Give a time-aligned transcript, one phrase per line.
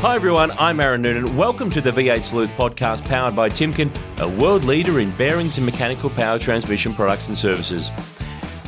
[0.00, 1.36] Hi everyone, I'm Aaron Noonan.
[1.36, 5.66] Welcome to the V8 Sleuth podcast powered by Timken, a world leader in bearings and
[5.66, 7.90] mechanical power transmission products and services.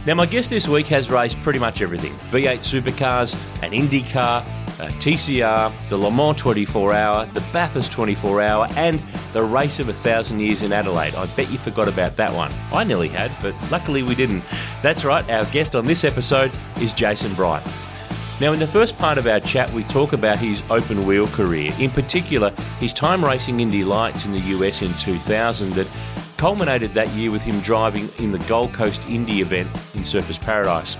[0.04, 4.44] Now, my guest this week has raced pretty much everything V8 supercars, an IndyCar,
[4.80, 8.98] a TCR, the Le Mans 24 hour, the Bathurst 24 hour, and
[9.32, 11.14] the race of a thousand years in Adelaide.
[11.14, 12.52] I bet you forgot about that one.
[12.72, 14.42] I nearly had, but luckily we didn't.
[14.82, 17.62] That's right, our guest on this episode is Jason Bright.
[18.40, 21.70] Now, in the first part of our chat, we talk about his open wheel career,
[21.78, 25.86] in particular, his time racing Indy Lights in the US in 2000 that
[26.38, 30.96] culminated that year with him driving in the Gold Coast Indy event in Surfers Paradise.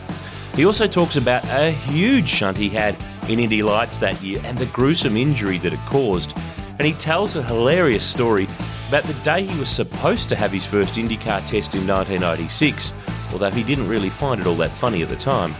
[0.55, 2.95] He also talks about a huge shunt he had
[3.27, 6.37] in Indy Lights that year and the gruesome injury that it caused.
[6.79, 8.49] And he tells a hilarious story
[8.89, 12.93] about the day he was supposed to have his first IndyCar test in 1996,
[13.33, 15.55] although he didn't really find it all that funny at the time.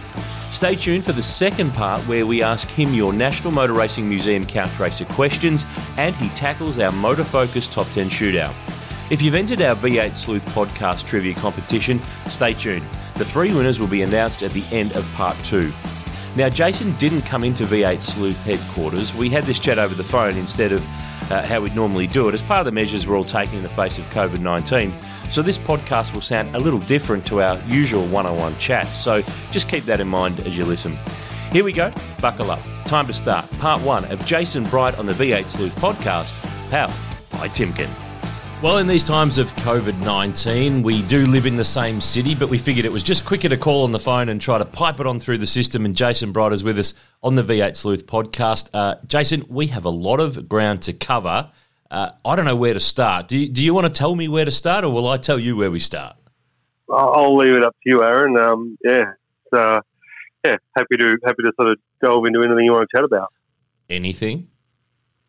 [0.51, 4.45] Stay tuned for the second part where we ask him your National Motor Racing Museum
[4.45, 5.65] Couch Racer questions
[5.97, 8.53] and he tackles our Motor Focus Top 10 Shootout.
[9.09, 12.85] If you've entered our V8 Sleuth podcast trivia competition, stay tuned.
[13.15, 15.71] The three winners will be announced at the end of part two.
[16.35, 19.13] Now, Jason didn't come into V8 Sleuth headquarters.
[19.13, 20.85] We had this chat over the phone instead of
[21.31, 23.63] uh, how we'd normally do it as part of the measures we're all taking in
[23.63, 24.93] the face of COVID 19.
[25.31, 29.01] So, this podcast will sound a little different to our usual one on one chats.
[29.01, 30.99] So, just keep that in mind as you listen.
[31.53, 31.93] Here we go.
[32.19, 32.59] Buckle up.
[32.83, 36.33] Time to start part one of Jason Bright on the V8 Sleuth podcast,
[36.69, 36.93] powered
[37.31, 37.89] by Timken.
[38.61, 42.49] Well, in these times of COVID 19, we do live in the same city, but
[42.49, 44.99] we figured it was just quicker to call on the phone and try to pipe
[44.99, 45.85] it on through the system.
[45.85, 48.69] And Jason Bright is with us on the V8 Sleuth podcast.
[48.73, 51.49] Uh, Jason, we have a lot of ground to cover.
[51.91, 53.27] Uh, I don't know where to start.
[53.27, 55.37] Do you, do you want to tell me where to start, or will I tell
[55.37, 56.15] you where we start?
[56.89, 58.37] I'll leave it up to you, Aaron.
[58.37, 59.11] Um, yeah,
[59.51, 59.81] uh,
[60.45, 63.33] yeah, happy to happy to sort of delve into anything you want to chat about.
[63.89, 64.47] Anything?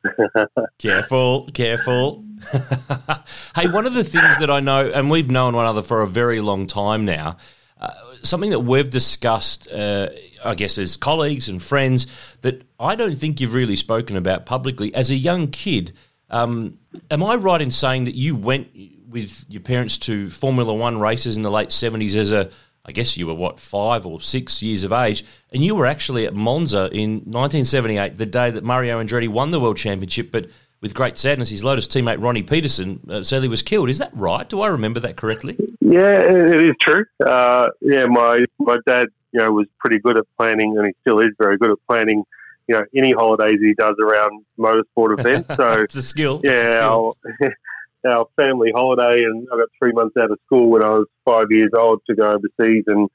[0.78, 2.24] careful, careful.
[3.56, 6.08] hey, one of the things that I know, and we've known one another for a
[6.08, 7.38] very long time now,
[7.80, 7.90] uh,
[8.22, 10.08] something that we've discussed, uh,
[10.44, 12.06] I guess, as colleagues and friends,
[12.42, 14.94] that I don't think you've really spoken about publicly.
[14.94, 15.92] As a young kid,
[16.32, 16.78] um,
[17.10, 18.68] am I right in saying that you went
[19.08, 22.50] with your parents to Formula One races in the late 70s as a
[22.84, 26.26] I guess you were what five or six years of age, and you were actually
[26.26, 30.32] at Monza in 1978, the day that Mario Andretti won the world championship.
[30.32, 30.48] But
[30.80, 33.88] with great sadness, his Lotus teammate Ronnie Peterson uh, sadly was killed.
[33.88, 34.48] Is that right?
[34.48, 35.56] Do I remember that correctly?
[35.80, 37.04] Yeah, it is true.
[37.24, 41.20] Uh, yeah, my my dad, you know, was pretty good at planning, and he still
[41.20, 42.24] is very good at planning.
[42.68, 45.54] You know, any holidays he does around motorsport events.
[45.56, 46.40] So it's a skill.
[46.42, 47.16] Yeah, a skill.
[47.42, 47.56] Our,
[48.12, 51.46] our family holiday, and I got three months out of school when I was five
[51.50, 53.08] years old to go overseas and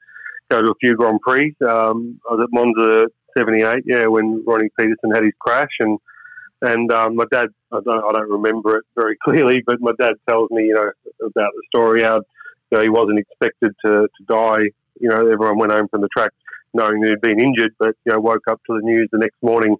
[0.50, 1.54] go to a few Grand Prix.
[1.66, 5.98] Um, I was at Monza '78, yeah, when Ronnie Peterson had his crash, and
[6.62, 10.14] and um, my dad, I don't, I don't remember it very clearly, but my dad
[10.28, 14.24] tells me, you know, about the story how you know he wasn't expected to to
[14.28, 14.70] die.
[15.00, 16.32] You know, everyone went home from the track
[16.74, 19.36] knowing that he'd been injured, but you know, woke up to the news the next
[19.42, 19.76] morning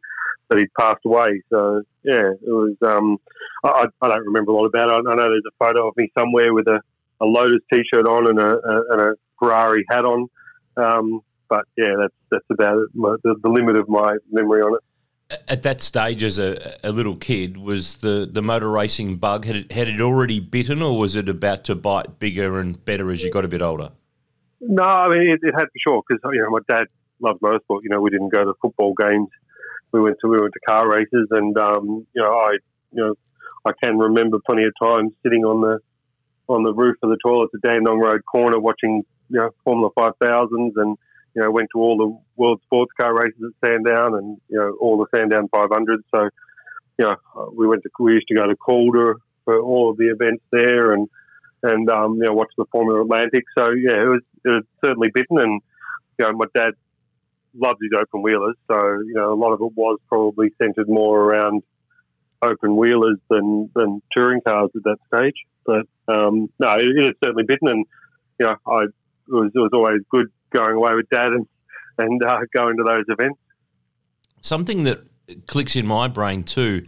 [0.49, 1.43] that he'd passed away.
[1.50, 2.75] So yeah, it was.
[2.84, 3.19] Um,
[3.65, 5.04] I, I don't remember a lot about it.
[5.09, 6.81] I know there's a photo of me somewhere with a,
[7.21, 10.28] a Lotus t-shirt on and a, a, and a Ferrari hat on.
[10.76, 14.82] Um, but yeah, that's that's about it, the, the limit of my memory on it
[15.49, 19.56] at that stage as a, a, little kid was the, the motor racing bug had
[19.56, 23.22] it, had it already bitten or was it about to bite bigger and better as
[23.22, 23.91] you got a bit older
[24.60, 26.86] no i mean it, it had for sure because you know my dad
[27.20, 29.28] loved motorsport you know we didn't go to football games
[29.92, 32.52] we went to we went to car races, and um, you know I
[32.92, 33.14] you know
[33.64, 35.78] I can remember plenty of times sitting on the
[36.52, 40.12] on the roof of the toilet at Dandenong Road corner watching you know Formula Five
[40.22, 40.96] Thousands, and
[41.34, 44.76] you know went to all the World Sports Car races at Sandown, and you know
[44.81, 46.02] all the Sandown 500s.
[46.14, 46.28] So
[46.99, 50.08] you know we went to we used to go to Calder for all of the
[50.08, 51.08] events there, and
[51.62, 53.44] and um, you know watch the Formula Atlantic.
[53.56, 55.60] So yeah, it was it was certainly bitten, and
[56.19, 56.75] you know my dad
[57.55, 58.56] loves his open wheelers.
[58.70, 61.62] So, you know, a lot of it was probably centered more around
[62.43, 65.34] open wheelers than, than touring cars at that stage.
[65.66, 67.69] But um, no, it, is certainly bitten.
[67.69, 67.87] And,
[68.38, 68.90] you know, I, it,
[69.28, 71.46] was, it was always good going away with dad and,
[71.99, 73.38] and uh, going to those events.
[74.40, 75.00] Something that
[75.46, 76.87] clicks in my brain too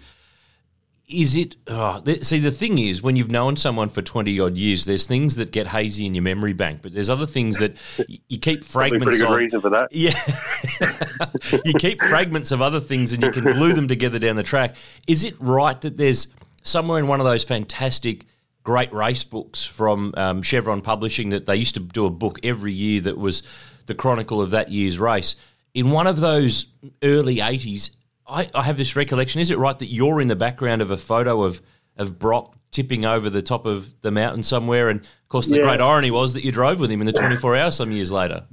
[1.10, 1.56] is it?
[1.66, 5.06] Oh, th- see, the thing is, when you've known someone for twenty odd years, there's
[5.06, 8.38] things that get hazy in your memory bank, but there's other things that y- you
[8.38, 9.04] keep fragments.
[9.04, 9.38] Pretty good of.
[9.38, 9.88] reason for that.
[9.92, 14.42] Yeah, you keep fragments of other things, and you can glue them together down the
[14.42, 14.74] track.
[15.06, 16.28] Is it right that there's
[16.62, 18.24] somewhere in one of those fantastic?
[18.62, 22.72] Great race books from um, Chevron Publishing that they used to do a book every
[22.72, 23.42] year that was
[23.86, 25.34] the chronicle of that year's race.
[25.72, 26.66] In one of those
[27.02, 27.90] early 80s,
[28.30, 29.40] I, I have this recollection.
[29.40, 31.60] Is it right that you're in the background of a photo of
[31.96, 34.88] of Brock tipping over the top of the mountain somewhere?
[34.88, 35.62] And of course, the Yeah.
[35.64, 38.44] great irony was that you drove with him in the 24 hours some years later.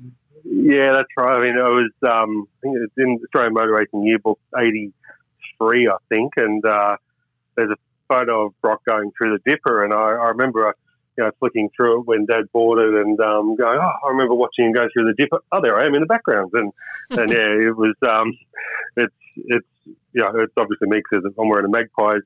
[0.43, 1.31] Yeah, that's right.
[1.31, 5.97] I mean, it was, um, I think it's in Australian Motor Racing Yearbook 83, I
[6.09, 6.97] think, and uh,
[7.55, 7.77] there's a
[8.13, 10.71] photo of Brock going through the dipper, and I, I remember, uh,
[11.17, 14.35] you know, flicking through it when Dad bought it and um, going, oh, I remember
[14.35, 15.39] watching him go through the dipper.
[15.51, 16.51] Oh, there I am in the background.
[16.53, 16.71] And,
[17.11, 18.37] and yeah, it was, um,
[18.97, 19.13] it's,
[19.45, 19.67] it's,
[20.13, 22.21] know, it's obviously me because I'm wearing a Magpies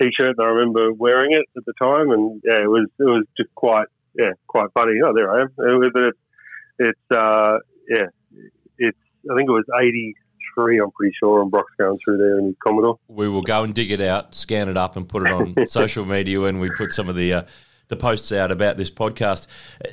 [0.00, 3.24] t-shirt and I remember wearing it at the time and yeah, it was, it was
[3.36, 3.86] just quite,
[4.18, 4.92] yeah, quite funny.
[5.04, 5.48] Oh, there I am.
[5.58, 6.12] It was,
[6.78, 7.58] it's, uh,
[7.88, 8.06] yeah,
[8.78, 8.98] it's,
[9.30, 12.54] I think it was 83, I'm pretty sure, and Brock's going through there in his
[12.66, 12.98] Commodore.
[13.08, 16.04] We will go and dig it out, scan it up, and put it on social
[16.04, 17.32] media when we put some of the.
[17.32, 17.42] Uh,
[17.88, 19.46] the posts out about this podcast.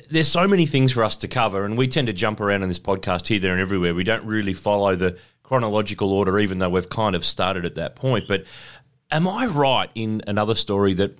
[0.08, 2.68] There's so many things for us to cover, and we tend to jump around in
[2.68, 3.94] this podcast here, there, and everywhere.
[3.94, 7.94] We don't really follow the chronological order, even though we've kind of started at that
[7.94, 8.26] point.
[8.26, 8.44] But
[9.12, 11.16] am I right in another story that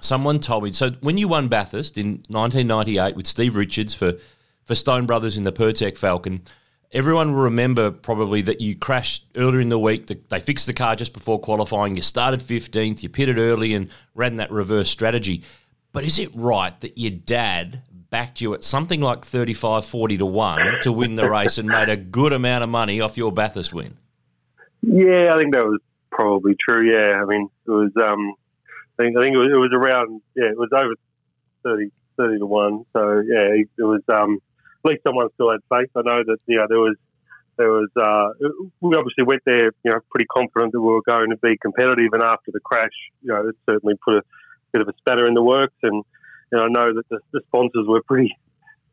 [0.00, 0.72] someone told me?
[0.72, 4.18] So when you won Bathurst in 1998 with Steve Richards for
[4.64, 6.42] for Stone Brothers in the Pirtek Falcon.
[6.92, 10.08] Everyone will remember probably that you crashed earlier in the week.
[10.08, 11.96] The, they fixed the car just before qualifying.
[11.96, 15.42] You started 15th, you pitted early and ran that reverse strategy.
[15.92, 17.82] But is it right that your dad
[18.12, 21.88] backed you at something like 35, 40 to 1 to win the race and made
[21.88, 23.96] a good amount of money off your Bathurst win?
[24.82, 25.80] Yeah, I think that was
[26.10, 26.88] probably true.
[26.88, 28.34] Yeah, I mean, it was, um,
[28.98, 30.94] I think, I think it was, it was around, yeah, it was over
[31.64, 32.84] 30, 30 to 1.
[32.92, 34.38] So, yeah, it was, um,
[34.84, 35.88] at least someone still had faith.
[35.96, 36.96] I know that, yeah, there was,
[37.56, 38.48] there was, uh,
[38.82, 42.12] we obviously went there, you know, pretty confident that we were going to be competitive.
[42.12, 42.92] And after the crash,
[43.22, 44.22] you know, it certainly put a
[44.72, 45.76] bit of a spatter in the works.
[45.82, 46.04] And,
[46.52, 48.36] and I know that the, the sponsors were pretty,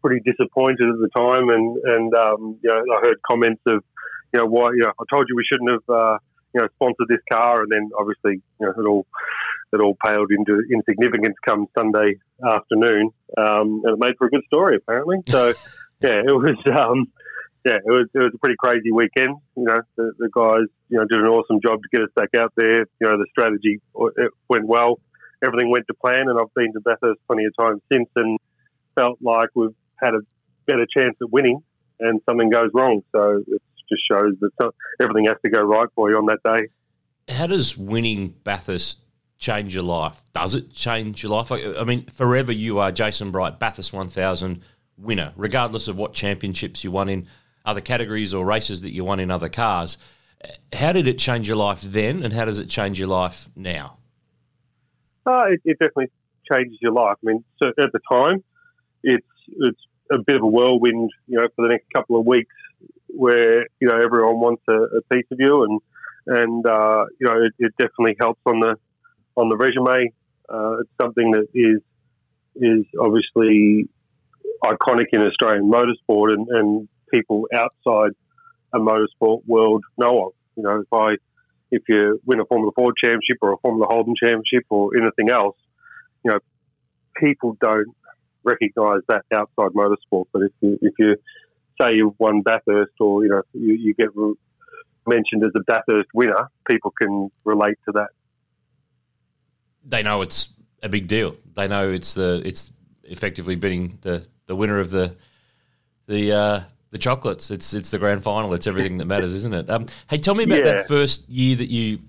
[0.02, 1.50] pretty disappointed at the time.
[1.50, 3.84] And, and, um, you know, I heard comments of,
[4.34, 6.18] you know, why, you know, I told you we shouldn't have, uh,
[6.54, 7.64] you know, sponsored this car.
[7.64, 9.06] And then obviously, you know, it all,
[9.74, 13.12] it all paled into insignificance come Sunday afternoon.
[13.38, 15.18] Um, and it made for a good story, apparently.
[15.30, 15.54] So,
[16.02, 17.12] yeah, it was, um,
[17.66, 19.36] yeah, it was, it was a pretty crazy weekend.
[19.58, 22.30] You know, the, the guys, you know, did an awesome job to get us back
[22.42, 22.86] out there.
[23.02, 23.82] You know, the strategy
[24.16, 25.00] it went well.
[25.46, 28.38] Everything went to plan, and I've been to Bathurst plenty of times since and
[28.96, 30.20] felt like we've had a
[30.66, 31.62] better chance at winning
[32.00, 33.02] and something goes wrong.
[33.12, 34.72] So it just shows that
[35.02, 36.68] everything has to go right for you on that day.
[37.34, 39.00] How does winning Bathurst
[39.38, 40.22] change your life?
[40.34, 41.52] Does it change your life?
[41.52, 44.62] I mean, forever you are Jason Bright, Bathurst 1000
[44.98, 47.26] winner, regardless of what championships you won in
[47.66, 49.98] other categories or races that you won in other cars.
[50.74, 53.98] How did it change your life then, and how does it change your life now?
[55.26, 56.12] Uh, it, it definitely
[56.52, 57.18] changes your life.
[57.24, 58.44] I mean, so at the time,
[59.04, 59.80] it's it's
[60.12, 62.54] a bit of a whirlwind, you know, for the next couple of weeks,
[63.08, 65.82] where you know everyone wants a, a piece of you, and
[66.40, 68.76] and uh, you know it, it definitely helps on the
[69.36, 70.12] on the resume.
[70.48, 71.82] Uh, it's something that is
[72.56, 73.88] is obviously
[74.66, 78.12] iconic in Australian motorsport, and, and people outside
[78.74, 80.34] a motorsport world know of.
[80.56, 81.16] You know, if I
[81.72, 85.56] if you win a Formula Ford championship or a Formula Holden championship or anything else,
[86.24, 86.40] you know,
[87.16, 87.96] people don't
[88.44, 90.26] recognise that outside motorsport.
[90.32, 91.16] But if you if you
[91.82, 94.10] say you've won Bathurst or you know you, you get
[95.08, 98.10] mentioned as a Bathurst winner, people can relate to that.
[99.86, 100.50] They know it's
[100.84, 101.36] a big deal.
[101.56, 102.72] They know it's the it's
[103.04, 105.16] effectively being the, the winner of the
[106.08, 106.62] the uh,
[106.92, 107.52] the chocolates.
[107.52, 108.54] It's it's the grand final.
[108.54, 109.70] It's everything that matters, isn't it?
[109.70, 110.64] Um, hey, tell me about Yeah.
[110.74, 112.00] that first year that you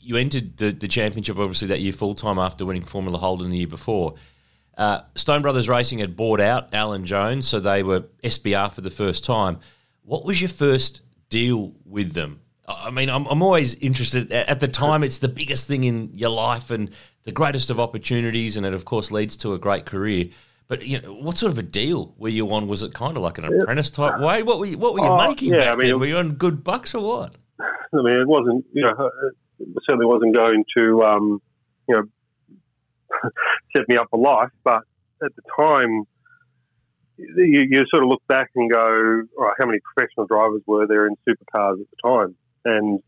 [0.00, 1.38] you entered the, the championship.
[1.38, 4.14] Obviously, that year full time after winning Formula Holden the year before.
[4.76, 8.90] Uh, Stone Brothers Racing had bought out Alan Jones, so they were SBR for the
[8.90, 9.60] first time.
[10.02, 12.40] What was your first deal with them?
[12.66, 14.32] I mean, I'm, I'm always interested.
[14.32, 16.90] At the time, it's the biggest thing in your life and
[17.22, 20.26] the greatest of opportunities, and it of course leads to a great career.
[20.66, 22.68] But you know, what sort of a deal were you on?
[22.68, 24.42] Was it kind of like an apprentice type way?
[24.42, 26.00] What were you, what were you Oh, making yeah, back I mean, then?
[26.00, 27.34] Were you on good bucks or what?
[27.60, 29.10] I mean, it wasn't, you know,
[29.60, 31.42] it certainly wasn't going to, um,
[31.88, 32.02] you know,
[33.76, 34.50] set me up for life.
[34.64, 34.82] But
[35.22, 36.04] at the time,
[37.18, 40.86] you, you sort of look back and go, all right, how many professional drivers were
[40.86, 42.36] there in supercars at the time?
[42.64, 43.00] And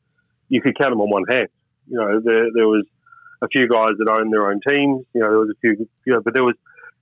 [0.48, 1.48] you could count them on one hand.
[1.88, 2.84] You know, there, there was
[3.42, 5.04] a few guys that owned their own teams.
[5.14, 6.54] You know, there was a few, you know, but there was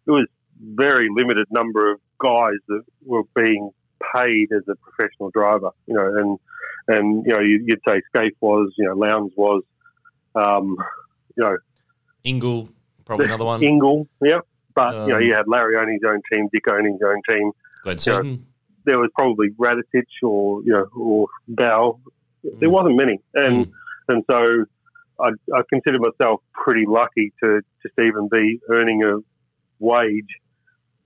[0.06, 0.26] it was
[0.60, 3.70] very limited number of guys that were being
[4.14, 5.70] paid as a professional driver.
[5.86, 6.38] You know, and
[6.88, 9.62] and you know you'd say Skaife was, you know, Lowndes was,
[10.34, 10.76] um,
[11.36, 11.56] you know,
[12.24, 12.70] Ingall
[13.04, 13.60] probably another one.
[13.60, 14.40] Ingall, yeah.
[14.74, 17.22] But um, you know, you had Larry owning his own team, Dick owning his own
[17.28, 17.52] team.
[17.82, 18.38] Glenn you know,
[18.86, 22.00] there was probably Radisich or you know or Bowe.
[22.42, 22.72] There mm.
[22.72, 23.72] wasn't many, and mm.
[24.08, 24.64] and so
[25.20, 29.18] I, I consider myself pretty lucky to just even be earning a
[29.84, 30.28] wage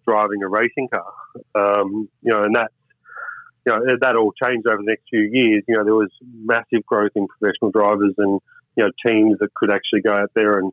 [0.07, 1.13] driving a racing car.
[1.55, 2.73] Um, you know, and that's
[3.67, 5.63] you know that all changed over the next few years.
[5.69, 8.41] You know, there was massive growth in professional drivers and
[8.77, 10.73] you know teams that could actually go out there and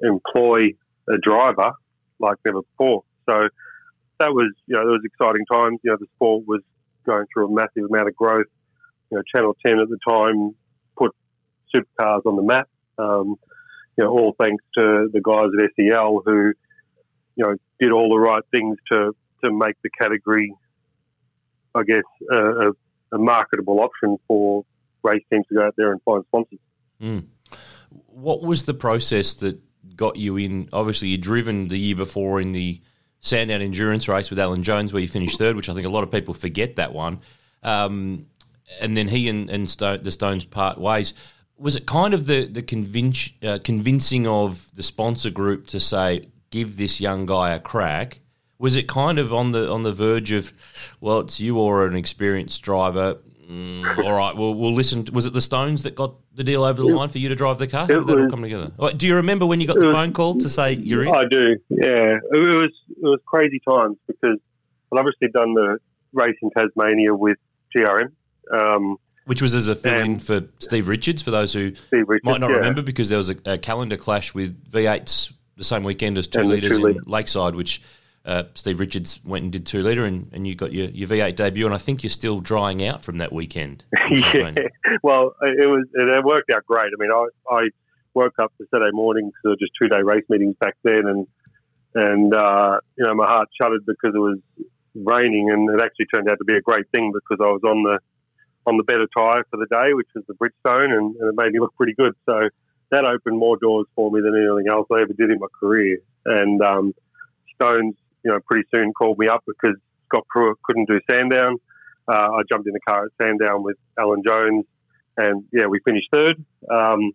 [0.00, 0.74] employ
[1.08, 1.72] a driver
[2.18, 3.04] like never before.
[3.28, 3.40] So
[4.18, 5.80] that was you know there was exciting times.
[5.82, 6.62] You know, the sport was
[7.04, 8.46] going through a massive amount of growth.
[9.10, 10.54] You know, Channel Ten at the time
[10.96, 11.14] put
[11.74, 12.68] supercars on the map.
[12.98, 13.36] Um,
[13.96, 16.52] you know, all thanks to the guys at SEL who
[17.36, 20.52] you know did all the right things to to make the category,
[21.74, 22.70] I guess, a,
[23.12, 24.64] a marketable option for
[25.02, 26.58] race teams to go out there and find sponsors.
[27.00, 27.24] Mm.
[28.06, 29.58] What was the process that
[29.96, 30.68] got you in?
[30.72, 32.80] Obviously, you'd driven the year before in the
[33.20, 36.02] Sandown endurance race with Alan Jones, where you finished third, which I think a lot
[36.04, 37.20] of people forget that one.
[37.62, 38.26] Um,
[38.80, 41.12] and then he and, and Stone, the Stones part ways.
[41.58, 46.28] Was it kind of the the convince, uh, convincing of the sponsor group to say,
[46.50, 48.20] give this young guy a crack?
[48.58, 50.52] Was it kind of on the on the verge of,
[51.00, 53.18] well, it's you or an experienced driver?
[53.50, 55.04] Mm, all right, well, we'll listen.
[55.06, 57.34] To, was it the Stones that got the deal over the line for you to
[57.34, 57.80] drive the car?
[57.80, 58.70] How did that all come together?
[58.96, 61.12] Do you remember when you got the was, phone call to say you're in?
[61.12, 61.56] I do.
[61.68, 64.38] Yeah, it was it was crazy times because
[64.92, 65.78] I'd obviously done the
[66.12, 67.38] race in Tasmania with
[67.74, 68.12] GRM.
[68.52, 72.50] Um, which was as a fill-in for Steve Richards, for those who Richards, might not
[72.50, 72.56] yeah.
[72.56, 76.42] remember, because there was a, a, calendar clash with V8s the same weekend as two
[76.42, 77.82] litres in Lakeside, which
[78.24, 81.36] uh, Steve Richards went and did two litre, and, and you got your, your V8
[81.36, 83.84] debut, and I think you're still drying out from that weekend.
[84.10, 84.52] yeah,
[85.02, 86.86] well, it was it worked out great.
[86.86, 87.60] I mean, I, I
[88.14, 91.26] woke up the Saturday morning because just two day race meetings back then, and
[91.94, 94.38] and uh, you know my heart shuddered because it was
[94.94, 97.82] raining, and it actually turned out to be a great thing because I was on
[97.82, 97.98] the
[98.66, 101.52] on the better tyre for the day, which was the Bridgestone, and, and it made
[101.52, 102.14] me look pretty good.
[102.28, 102.48] So
[102.90, 105.98] that opened more doors for me than anything else I ever did in my career.
[106.24, 106.94] And um,
[107.54, 107.94] Stones,
[108.24, 111.56] you know, pretty soon called me up because Scott Pruett couldn't do Sandown.
[112.08, 114.64] Uh, I jumped in the car at Sandown with Alan Jones,
[115.16, 116.44] and yeah, we finished third.
[116.68, 117.12] Um,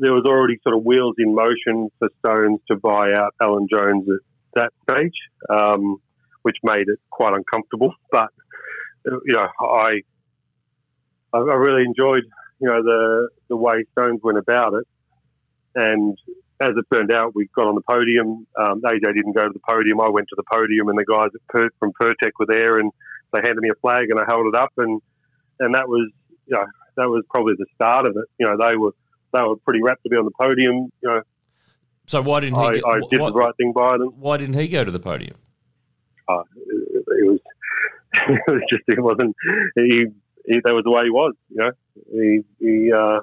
[0.00, 4.08] there was already sort of wheels in motion for Stones to buy out Alan Jones
[4.08, 4.20] at
[4.54, 5.14] that stage,
[5.48, 5.98] um,
[6.42, 7.94] which made it quite uncomfortable.
[8.10, 8.28] But
[9.04, 10.02] you know, I
[11.32, 12.24] I really enjoyed
[12.62, 14.86] you know the the way Stones went about it,
[15.74, 16.16] and
[16.60, 18.46] as it turned out, we got on the podium.
[18.56, 20.00] Um, AJ didn't go to the podium.
[20.00, 22.92] I went to the podium, and the guys per- from Pirtek were there, and
[23.32, 25.02] they handed me a flag, and I held it up, and
[25.58, 26.08] and that was
[26.46, 26.64] you know
[26.96, 28.24] that was probably the start of it.
[28.38, 28.92] You know they were
[29.32, 30.92] they were pretty rapt to be on the podium.
[31.02, 31.22] You know.
[32.06, 32.64] So why didn't he?
[32.64, 34.12] I, get, I did the right thing by them.
[34.18, 35.36] Why didn't he go to the podium?
[36.28, 37.40] Uh, it, it was
[38.28, 39.34] it was just it wasn't
[39.74, 40.06] he
[40.46, 41.34] he, that was the way he was.
[41.50, 43.20] You know, he, he uh,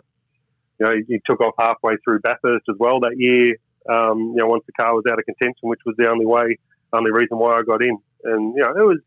[0.79, 3.55] you know, he, he, took off halfway through Bathurst as well that year.
[3.89, 6.57] Um, you know, once the car was out of contention, which was the only way,
[6.93, 7.97] only reason why I got in.
[8.23, 8.99] And you know, it was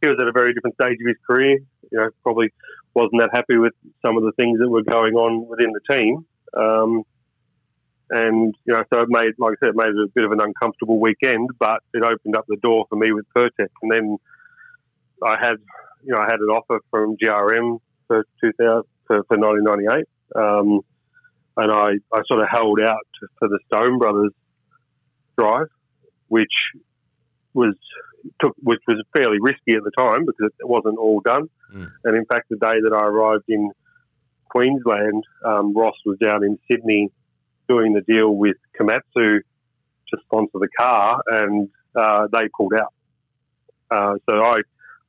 [0.00, 1.58] he was at a very different stage of his career.
[1.90, 2.52] You know, probably
[2.94, 3.72] wasn't that happy with
[4.04, 6.26] some of the things that were going on within the team.
[6.56, 7.02] Um,
[8.10, 10.32] and you know, so it made, like I said, it made it a bit of
[10.32, 13.70] an uncomfortable weekend, but it opened up the door for me with Pirtek.
[13.82, 14.18] And then
[15.22, 15.56] I had
[16.04, 20.06] you know, I had an offer from GRM for 2000 for, for 1998,
[20.36, 20.80] um,
[21.56, 23.06] and I, I sort of held out
[23.38, 24.32] for the Stone Brothers
[25.38, 25.68] drive,
[26.28, 26.52] which
[27.52, 27.74] was
[28.40, 31.48] took which was fairly risky at the time because it wasn't all done.
[31.74, 31.90] Mm.
[32.04, 33.70] And in fact, the day that I arrived in
[34.48, 37.10] Queensland, um, Ross was down in Sydney
[37.68, 42.92] doing the deal with Komatsu to sponsor the car, and uh, they pulled out.
[43.90, 44.56] Uh, so I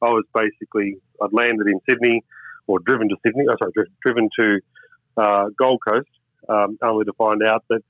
[0.01, 2.23] I was basically I'd landed in Sydney
[2.67, 3.45] or driven to Sydney.
[3.49, 4.59] Oh, sorry, driven to
[5.17, 6.09] uh, Gold Coast,
[6.49, 7.81] um, only to find out that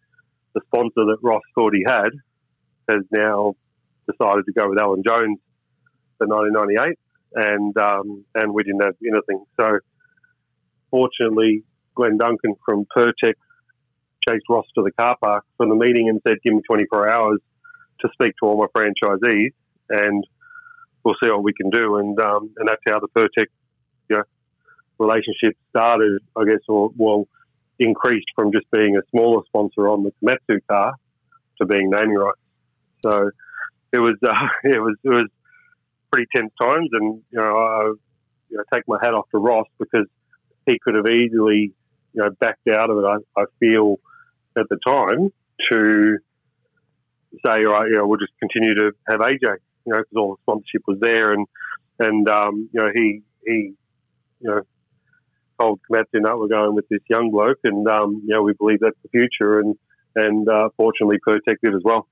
[0.53, 2.09] the sponsor that Ross thought he had
[2.89, 3.55] has now
[4.09, 5.39] decided to go with Alan Jones
[6.17, 6.97] for 1998,
[7.35, 9.45] and um, and we didn't have anything.
[9.59, 9.79] So
[10.91, 11.63] fortunately,
[11.95, 13.35] Glenn Duncan from Pirtek
[14.27, 17.39] chased Ross to the car park from the meeting and said, "Give me 24 hours
[18.01, 19.51] to speak to all my franchisees."
[19.89, 20.25] And
[21.03, 21.97] we'll see what we can do.
[21.97, 23.49] And um, and that's how the know,
[24.99, 27.27] relationship started, I guess, or well,
[27.79, 30.95] increased from just being a smaller sponsor on the Komatsu car
[31.59, 32.39] to being naming rights.
[33.03, 33.31] So
[33.91, 35.25] it was uh, it was it was
[36.11, 37.93] pretty tense times, and you know I
[38.49, 40.07] you know, take my hat off to Ross because
[40.65, 41.73] he could have easily
[42.13, 43.05] you know backed out of it.
[43.05, 43.97] I, I feel
[44.57, 45.31] at the time
[45.71, 46.17] to
[47.45, 50.35] say, all right, you know, we'll just continue to have AJ, you know, because all
[50.35, 51.45] the sponsorship was there, and
[51.99, 53.73] and um, you know he he
[54.39, 54.61] you know
[55.59, 58.79] told Komatsu, no, we're going with this young bloke, and um, you know we believe
[58.81, 59.75] that's the future, and
[60.15, 62.07] and uh, fortunately Pirtek did as well.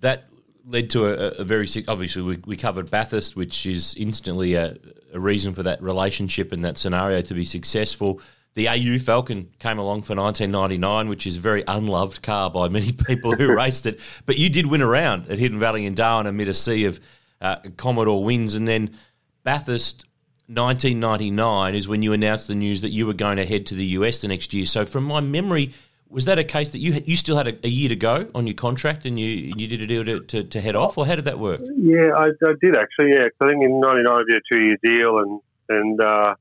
[0.00, 0.24] That
[0.66, 4.76] led to a, a very obviously we, we, covered Bathurst, which is instantly a,
[5.12, 8.20] a, reason for that relationship and that scenario to be successful.
[8.54, 12.92] The AU Falcon came along for 1999, which is a very unloved car by many
[13.06, 14.00] people who raced it.
[14.26, 17.00] But you did win around at Hidden Valley in Darwin amid a sea of
[17.40, 18.96] uh, Commodore wins, and then
[19.42, 20.06] Bathurst
[20.46, 23.84] 1999 is when you announced the news that you were going to head to the
[23.98, 24.66] US the next year.
[24.66, 25.72] So, from my memory,
[26.10, 28.46] was that a case that you you still had a, a year to go on
[28.46, 31.16] your contract and you you did a deal to, to, to head off, or how
[31.16, 31.60] did that work?
[31.76, 33.12] Yeah, I, I did actually.
[33.12, 36.34] Yeah, I think in '99 I did a two year deal, and and uh,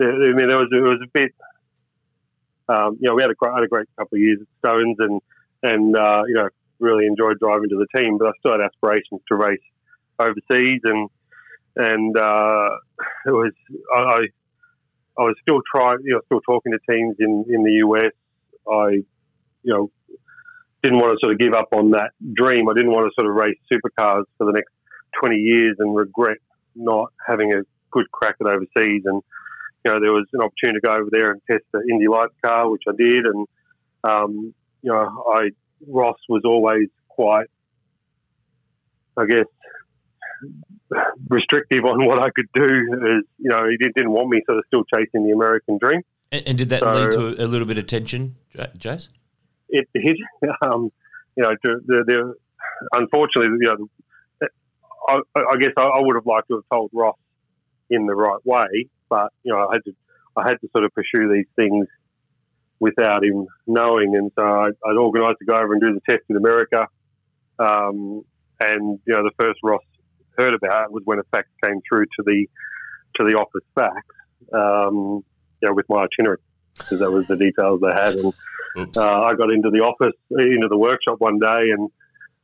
[0.00, 1.34] I mean there was it was a bit.
[2.68, 5.20] Um, you know, we had a, had a great couple of years at Stones, and
[5.62, 6.48] and uh, you know
[6.80, 9.60] really enjoyed driving to the team, but I still had aspirations to race
[10.18, 11.08] overseas and
[11.76, 12.68] and uh,
[13.26, 13.52] it was
[13.94, 14.28] I,
[15.18, 18.12] I was still trying, you know, still talking to teams in in the US.
[18.70, 18.88] I,
[19.62, 19.90] you know,
[20.82, 22.68] didn't want to sort of give up on that dream.
[22.68, 24.72] I didn't want to sort of race supercars for the next
[25.20, 26.38] twenty years and regret
[26.74, 29.02] not having a good crack at overseas.
[29.04, 29.22] And
[29.84, 32.34] you know, there was an opportunity to go over there and test the Indy Lights
[32.44, 33.24] car, which I did.
[33.24, 33.46] And
[34.02, 35.50] um, you know, I
[35.86, 37.46] Ross was always quite,
[39.16, 39.46] I guess,
[41.28, 42.64] restrictive on what I could do.
[42.64, 46.02] Is you know he didn't want me sort of still chasing the American dream.
[46.32, 49.08] And, and did that so, lead to a, little bit of tension, Jace?
[49.68, 50.16] It did.
[50.62, 50.90] Um,
[51.36, 52.34] you know, the, the,
[52.92, 54.48] unfortunately, you know,
[55.08, 57.16] I, I guess I, I, would have liked to have told Ross
[57.90, 59.92] in the right way, but you know, I had to
[60.36, 61.86] I had to sort of pursue these things
[62.80, 66.24] without him knowing, and so I, would organised to go over and do the test
[66.28, 66.86] in America.
[67.58, 68.24] Um,
[68.60, 69.82] and you know, the first Ross
[70.38, 72.46] heard about was when a fax came through to the
[73.16, 74.06] to the office fax,
[74.52, 75.24] um,
[75.60, 76.38] you know, with my itinerary
[76.76, 78.14] because that was the details they had.
[78.16, 78.34] And
[78.96, 81.90] uh, I got into the office, into the workshop one day, and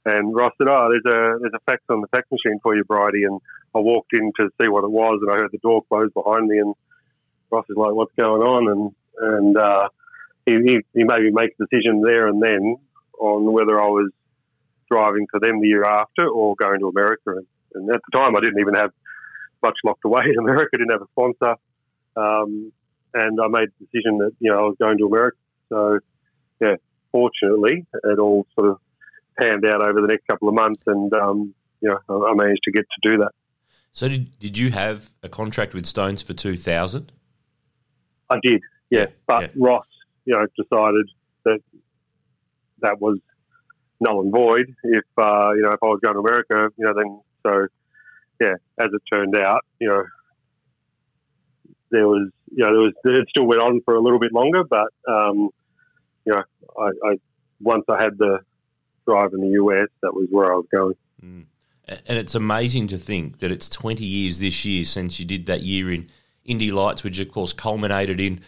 [0.04, 2.84] and Ross said, "Oh, there's a there's a fax on the fax machine for you,
[2.84, 3.40] Bridie." And
[3.74, 6.48] I walked in to see what it was, and I heard the door close behind
[6.48, 6.58] me.
[6.58, 6.74] And
[7.50, 9.88] Ross is like, "What's going on?" And and uh,
[10.46, 12.76] he, he he made me make a decision there and then
[13.20, 14.10] on whether I was
[14.90, 17.36] driving for them the year after or going to America.
[17.36, 18.90] And and at the time, I didn't even have
[19.62, 20.70] much locked away in America.
[20.74, 21.56] I didn't have a sponsor,
[22.16, 22.72] um,
[23.14, 25.36] and I made the decision that you know I was going to America.
[25.68, 25.98] So,
[26.60, 26.76] yeah,
[27.10, 28.78] fortunately, it all sort of
[29.38, 32.72] panned out over the next couple of months, and um, you know I managed to
[32.72, 33.32] get to do that.
[33.92, 37.12] So, did did you have a contract with Stones for two thousand?
[38.30, 39.06] I did, yeah.
[39.26, 39.48] But yeah.
[39.56, 39.86] Ross,
[40.24, 41.08] you know, decided
[41.44, 41.60] that
[42.80, 43.18] that was
[44.00, 44.74] null and void.
[44.82, 47.66] If uh, you know, if I was going to America, you know, then so,
[48.40, 50.04] yeah, as it turned out, you know,
[51.90, 54.64] there was, you know, there was, it still went on for a little bit longer,
[54.64, 55.50] but, um,
[56.24, 56.42] you know,
[56.78, 57.14] I, I,
[57.60, 58.40] once I had the
[59.06, 60.94] drive in the US, that was where I was going.
[61.24, 61.44] Mm.
[61.88, 65.62] And it's amazing to think that it's 20 years this year since you did that
[65.62, 66.08] year in
[66.44, 68.40] Indy Lights, which of course culminated in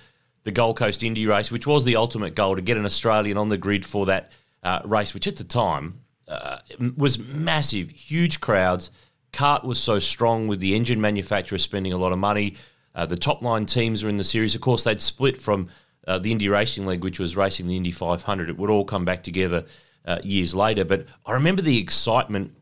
[0.45, 3.49] the Gold Coast Indy race, which was the ultimate goal to get an Australian on
[3.49, 6.59] the grid for that uh, race, which at the time uh,
[6.97, 8.91] was massive, huge crowds.
[9.33, 12.55] CART was so strong with the engine manufacturer spending a lot of money.
[12.95, 14.55] Uh, the top line teams were in the series.
[14.55, 15.69] Of course, they'd split from
[16.07, 18.49] uh, the Indy Racing League, which was racing the Indy 500.
[18.49, 19.65] It would all come back together
[20.05, 20.85] uh, years later.
[20.85, 22.53] But I remember the excitement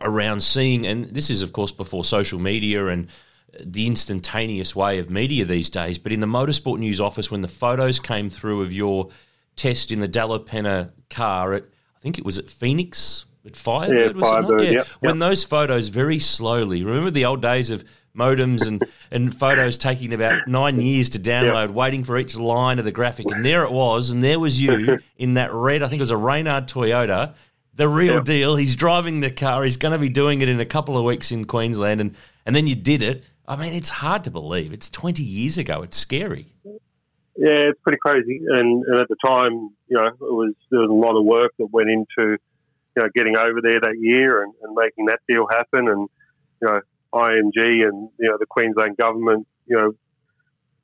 [0.00, 3.08] around seeing, and this is, of course, before social media and
[3.60, 5.98] the instantaneous way of media these days.
[5.98, 9.10] But in the motorsport news office, when the photos came through of your
[9.56, 11.64] test in the Della Penna car at
[12.04, 14.16] think it was at Phoenix at Firebird.
[14.16, 14.62] Yeah, Firebird.
[14.62, 14.70] Yeah.
[14.72, 16.84] Yep, when those photos very slowly.
[16.84, 17.82] Remember the old days of
[18.14, 21.70] modems and, and photos taking about nine years to download, yep.
[21.70, 23.30] waiting for each line of the graphic.
[23.30, 26.10] And there it was, and there was you in that red, I think it was
[26.10, 27.32] a Reynard Toyota,
[27.72, 28.24] the real yep.
[28.24, 28.54] deal.
[28.54, 29.64] He's driving the car.
[29.64, 32.02] He's going to be doing it in a couple of weeks in Queensland.
[32.02, 32.14] And,
[32.44, 33.24] and then you did it.
[33.48, 34.74] I mean, it's hard to believe.
[34.74, 35.82] It's 20 years ago.
[35.82, 36.52] It's scary.
[37.36, 38.42] Yeah, it's pretty crazy.
[38.46, 41.52] And, and at the time, you know, it was there was a lot of work
[41.58, 45.46] that went into, you know, getting over there that year and, and making that deal
[45.50, 45.88] happen.
[45.88, 46.08] And
[46.62, 46.80] you know,
[47.12, 49.92] IMG and you know the Queensland government, you know,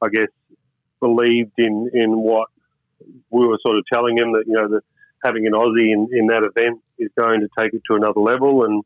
[0.02, 0.28] I guess
[1.00, 2.48] believed in in what
[3.30, 4.82] we were sort of telling him that you know that
[5.24, 8.64] having an Aussie in, in that event is going to take it to another level,
[8.64, 8.84] and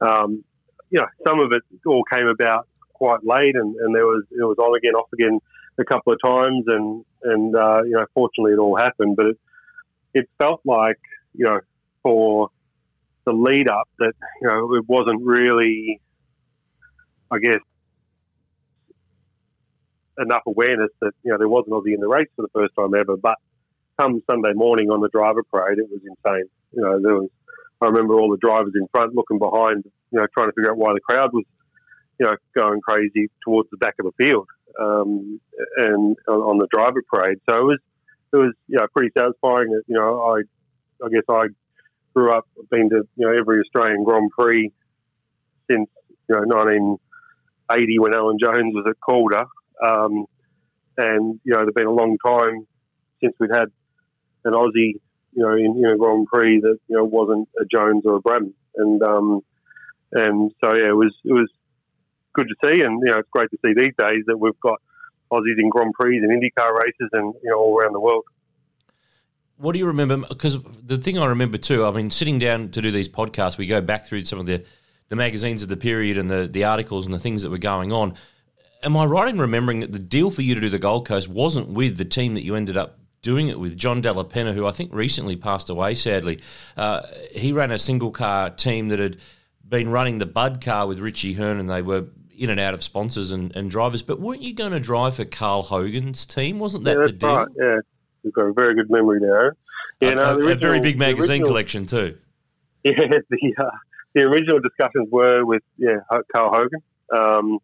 [0.00, 0.44] um,
[0.90, 4.42] you know some of it all came about quite late, and, and there was it
[4.42, 5.40] was on again, off again
[5.78, 9.38] a couple of times, and and uh, you know fortunately it all happened, but it
[10.14, 10.98] it felt like
[11.34, 11.60] you know
[12.02, 12.50] for
[13.24, 16.00] the lead up that you know it wasn't really,
[17.30, 17.60] I guess,
[20.18, 22.74] enough awareness that you know there was an Aussie in the race for the first
[22.76, 23.16] time ever.
[23.16, 23.36] But
[23.98, 26.48] come Sunday morning on the driver parade, it was insane.
[26.72, 27.30] You know, there was.
[27.78, 30.78] I remember all the drivers in front looking behind, you know, trying to figure out
[30.78, 31.44] why the crowd was,
[32.18, 34.48] you know, going crazy towards the back of the field
[34.80, 35.40] um,
[35.76, 37.38] and on the driver parade.
[37.48, 37.78] So it was,
[38.32, 39.68] it was, you know, pretty satisfying.
[39.86, 41.46] You know, I, I guess I
[42.16, 44.72] grew up, been to you know every Australian Grand Prix
[45.70, 45.88] since
[46.28, 49.44] you know 1980 when Alan Jones was at Calder,
[49.86, 50.24] um,
[50.96, 52.66] and you know there's been a long time
[53.22, 53.68] since we've had
[54.44, 54.94] an Aussie,
[55.32, 58.22] you know, in, in a Grand Prix that you know wasn't a Jones or a
[58.22, 59.40] Brabham, and um,
[60.12, 61.50] and so yeah, it was it was
[62.36, 64.80] good to see, and you know it's great to see these days that we've got
[65.32, 68.24] Aussies in Grand Prix and IndyCar races, and you know all around the world.
[69.58, 70.18] What do you remember?
[70.28, 73.66] Because the thing I remember too, I mean, sitting down to do these podcasts, we
[73.66, 74.62] go back through some of the,
[75.08, 77.90] the magazines of the period and the, the articles and the things that were going
[77.90, 78.14] on.
[78.82, 81.28] Am I right in remembering that the deal for you to do the Gold Coast
[81.28, 84.66] wasn't with the team that you ended up doing it with, John Della Penna, who
[84.66, 86.40] I think recently passed away, sadly?
[86.76, 89.16] Uh, he ran a single car team that had
[89.66, 92.04] been running the Bud car with Richie Hearn, and they were
[92.36, 94.02] in and out of sponsors and, and drivers.
[94.02, 96.58] But weren't you going to drive for Carl Hogan's team?
[96.58, 97.36] Wasn't that yeah, the deal?
[97.36, 97.76] Right, yeah.
[98.22, 99.56] You've got a very good memory there.
[100.00, 102.18] Yeah, no, a, original, a very big magazine original, collection too.
[102.84, 102.94] Yeah,
[103.30, 103.70] the uh,
[104.14, 105.96] the original discussions were with yeah
[106.32, 107.58] Carl Hogan, um,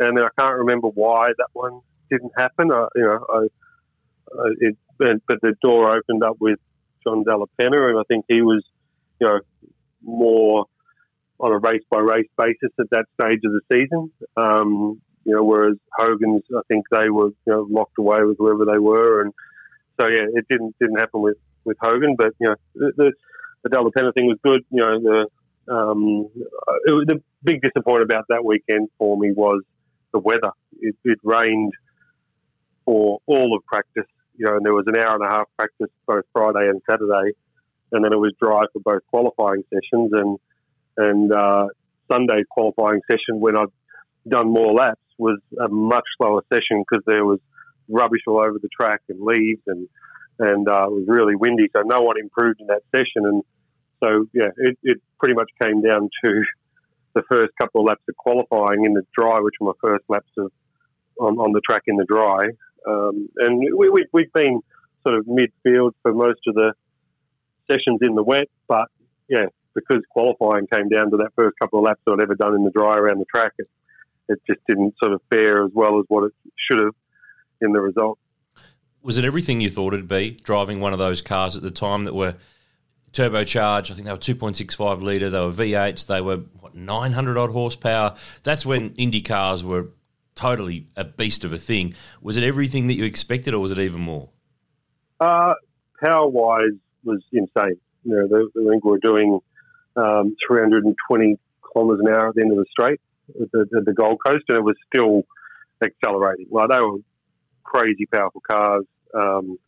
[0.00, 2.72] and then I can't remember why that one didn't happen.
[2.72, 3.38] I, you know, I,
[4.36, 6.58] I, it, but the door opened up with
[7.04, 8.64] John Della Penna, and I think he was,
[9.20, 9.40] you know,
[10.02, 10.66] more
[11.38, 14.10] on a race by race basis at that stage of the season.
[14.36, 18.64] Um, you know, whereas Hogan's, I think they were you know locked away with whoever
[18.64, 19.32] they were, and
[19.98, 23.12] so yeah, it didn't didn't happen with, with Hogan, but you know the the,
[23.64, 24.64] the thing was good.
[24.70, 26.28] You know the um,
[26.84, 29.62] it, the big disappointment about that weekend for me was
[30.12, 30.52] the weather.
[30.80, 31.72] It, it rained
[32.84, 35.90] for all of practice, you know, and there was an hour and a half practice
[36.06, 37.32] both Friday and Saturday,
[37.92, 40.38] and then it was dry for both qualifying sessions and
[40.96, 41.66] and uh,
[42.10, 43.68] Sunday qualifying session when I'd
[44.28, 47.40] done more laps was a much slower session because there was
[47.88, 49.88] rubbish all over the track and leaves and
[50.38, 53.24] and uh, it was really windy, so no one improved in that session.
[53.24, 53.42] And
[54.04, 56.42] so yeah, it, it pretty much came down to
[57.14, 60.30] the first couple of laps of qualifying in the dry, which were my first laps
[60.36, 60.52] of
[61.18, 62.48] on, on the track in the dry.
[62.86, 64.60] Um, and we, we, we've been
[65.06, 66.74] sort of midfield for most of the
[67.70, 68.88] sessions in the wet, but
[69.28, 72.54] yeah, because qualifying came down to that first couple of laps that I'd ever done
[72.54, 73.68] in the dry around the track, it,
[74.28, 76.94] it just didn't sort of fare as well as what it should have
[77.60, 78.18] in the result.
[79.02, 82.04] Was it everything you thought it'd be driving one of those cars at the time
[82.04, 82.34] that were
[83.12, 83.90] turbocharged?
[83.90, 88.16] I think they were 2.65 litre, they were V8s, they were what, 900 odd horsepower.
[88.42, 89.88] That's when Indy cars were
[90.34, 91.94] totally a beast of a thing.
[92.22, 94.30] Was it everything that you expected, or was it even more?
[95.20, 95.54] Uh,
[96.02, 96.72] power wise,
[97.04, 97.78] was insane.
[98.04, 99.40] You know, the, I think we were doing
[99.96, 101.38] um, 320
[101.72, 104.58] kilometres an hour at the end of the straight the, at the Gold Coast, and
[104.58, 105.22] it was still
[105.84, 106.46] accelerating.
[106.50, 106.98] Like they were
[107.64, 108.84] crazy powerful cars.
[109.14, 109.58] Um,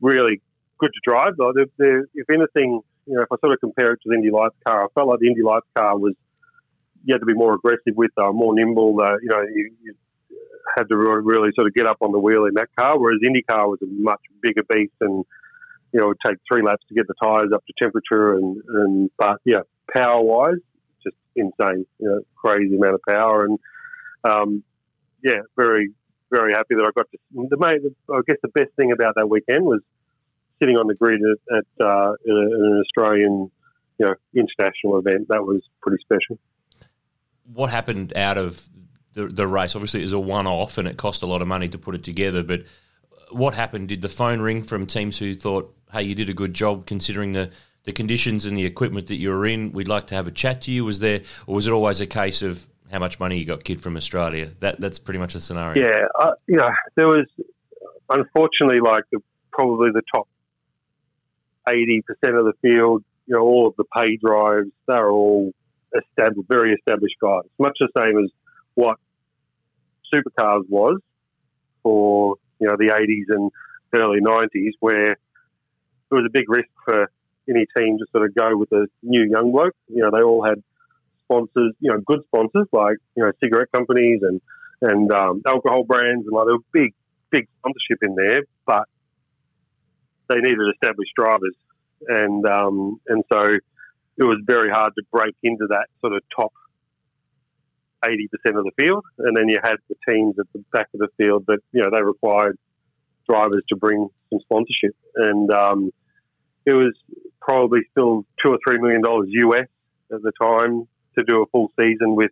[0.00, 0.40] really
[0.78, 1.34] good to drive.
[1.38, 4.14] Like they're, they're, if anything, you know, if I sort of compare it to the
[4.14, 6.14] Indy Lights car, I felt like the Indy Lights car was
[7.04, 8.96] you had to be more aggressive with, uh, more nimble.
[9.00, 9.94] Uh, you know, you, you,
[10.76, 13.40] had to really sort of get up on the wheel in that car, whereas Indy
[13.40, 15.24] car was a much bigger beast and
[15.92, 18.62] you know, it would take three laps to get the tyres up to temperature and,
[18.68, 19.60] and but yeah,
[19.94, 20.60] power wise,
[21.02, 23.58] just insane, you know, crazy amount of power and
[24.24, 24.62] um,
[25.22, 25.90] yeah, very
[26.30, 27.18] very happy that I got to.
[27.32, 29.80] The main, I guess the best thing about that weekend was
[30.60, 33.50] sitting on the grid at, at uh, an Australian,
[33.98, 35.28] you know, international event.
[35.28, 36.38] That was pretty special.
[37.52, 38.68] What happened out of
[39.12, 39.76] the, the race?
[39.76, 42.02] Obviously, it was a one-off, and it cost a lot of money to put it
[42.02, 42.42] together.
[42.42, 42.64] But
[43.30, 43.88] what happened?
[43.88, 47.32] Did the phone ring from teams who thought, "Hey, you did a good job considering
[47.32, 47.50] the
[47.84, 49.72] the conditions and the equipment that you were in.
[49.72, 52.06] We'd like to have a chat to you." Was there, or was it always a
[52.06, 54.50] case of how much money you got, kid from Australia?
[54.60, 55.86] That that's pretty much the scenario.
[55.86, 57.26] Yeah, uh, you know, there was
[58.08, 59.20] unfortunately like the,
[59.52, 60.28] probably the top
[61.68, 63.04] eighty percent of the field.
[63.26, 65.52] You know, all of the pay drives they're all
[65.96, 67.42] established, very established guys.
[67.58, 68.30] Much the same as
[68.74, 68.98] what
[70.14, 71.00] supercars was
[71.82, 73.50] for you know the 80s and
[73.94, 75.18] early 90s, where it
[76.10, 77.10] was a big risk for
[77.48, 79.74] any team to sort of go with a new young bloke.
[79.88, 80.62] You know, they all had
[81.24, 84.40] sponsors, you know, good sponsors like you know cigarette companies and
[84.82, 86.94] and um, alcohol brands, and like there were big
[87.30, 88.88] big sponsorship in there, but
[90.28, 91.54] they needed established drivers,
[92.08, 93.40] and um, and so
[94.18, 96.52] it was very hard to break into that sort of top
[98.08, 101.00] eighty percent of the field, and then you had the teams at the back of
[101.00, 102.58] the field that you know they required
[103.28, 105.90] drivers to bring some sponsorship, and um,
[106.64, 106.94] it was
[107.40, 109.68] probably still two or three million dollars US
[110.12, 110.88] at the time
[111.18, 112.30] to do a full season with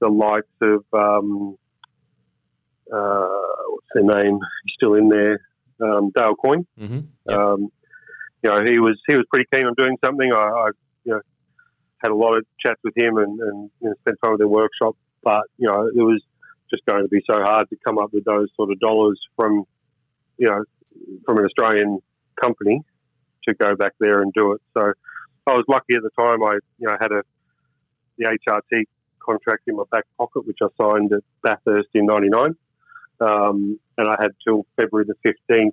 [0.00, 1.56] the likes of um,
[2.92, 3.28] uh,
[3.68, 4.38] what's their name?
[4.64, 5.40] He's still in there,
[5.82, 6.66] um, Dale Coyne.
[6.80, 7.00] Mm-hmm.
[7.28, 7.38] Yep.
[7.38, 7.68] Um,
[8.42, 10.32] you know, he was he was pretty keen on doing something.
[10.32, 10.70] I, I
[12.02, 14.48] had a lot of chats with him and, and you know, spent time at their
[14.48, 14.96] workshop.
[15.22, 16.22] But you know, it was
[16.70, 19.64] just going to be so hard to come up with those sort of dollars from
[20.36, 20.64] you know
[21.24, 22.00] from an Australian
[22.40, 22.82] company
[23.46, 24.60] to go back there and do it.
[24.74, 24.92] So
[25.46, 26.42] I was lucky at the time.
[26.42, 27.22] I you know had a
[28.18, 28.84] the HRT
[29.24, 32.56] contract in my back pocket, which I signed at Bathurst in '99,
[33.20, 35.72] um, and I had till February the 15th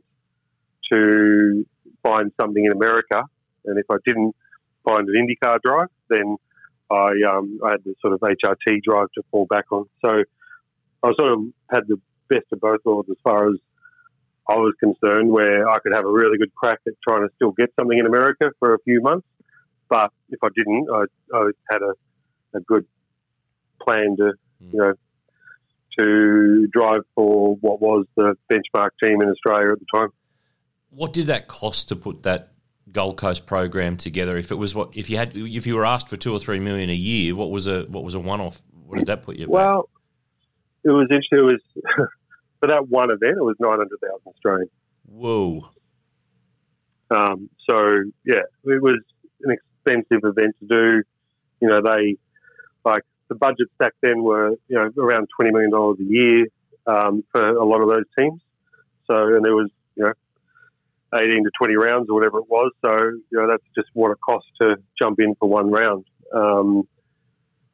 [0.91, 1.65] to
[2.03, 3.23] find something in America.
[3.65, 4.35] And if I didn't
[4.87, 6.37] find an IndyCar drive, then
[6.91, 9.85] I, um, I had the sort of HRT drive to fall back on.
[10.03, 10.23] So
[11.03, 11.39] I sort of
[11.69, 13.55] had the best of both worlds as far as
[14.47, 17.51] I was concerned, where I could have a really good crack at trying to still
[17.51, 19.27] get something in America for a few months.
[19.89, 21.03] But if I didn't, I,
[21.35, 22.85] I had a, a good
[23.81, 24.93] plan to, you know,
[25.99, 30.09] to drive for what was the benchmark team in Australia at the time.
[30.89, 32.54] What did that cost to put that
[32.91, 34.37] Gold Coast program together?
[34.37, 36.59] If it was what if you had if you were asked for two or three
[36.59, 38.61] million a year, what was a what was a one off?
[38.85, 39.47] What did that put you?
[39.49, 40.91] Well, back?
[40.91, 41.39] it was interesting.
[41.39, 41.61] It was
[42.59, 43.37] for that one event.
[43.37, 44.69] It was nine hundred thousand Australian.
[45.07, 45.69] Whoa.
[47.11, 47.87] Um, so
[48.25, 48.99] yeah, it was
[49.43, 51.03] an expensive event to do.
[51.61, 52.17] You know, they
[52.83, 56.47] like the budgets back then were you know around twenty million dollars a year
[56.87, 58.41] um, for a lot of those teams.
[59.07, 59.69] So and there was
[61.15, 62.71] you know eighteen to twenty rounds or whatever it was.
[62.85, 66.05] So you know that's just what it costs to jump in for one round.
[66.33, 66.87] Um,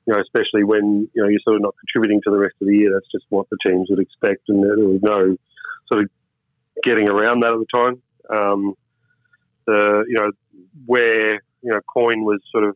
[0.08, 2.68] you know, especially when you know you're sort of not contributing to the rest of
[2.68, 2.92] the year.
[2.94, 5.38] That's just what the teams would expect, and there was no
[5.92, 6.10] sort of
[6.84, 8.02] getting around that at the time.
[8.30, 8.74] Um,
[9.68, 10.32] the you know
[10.86, 12.76] where you know Coyne was sort of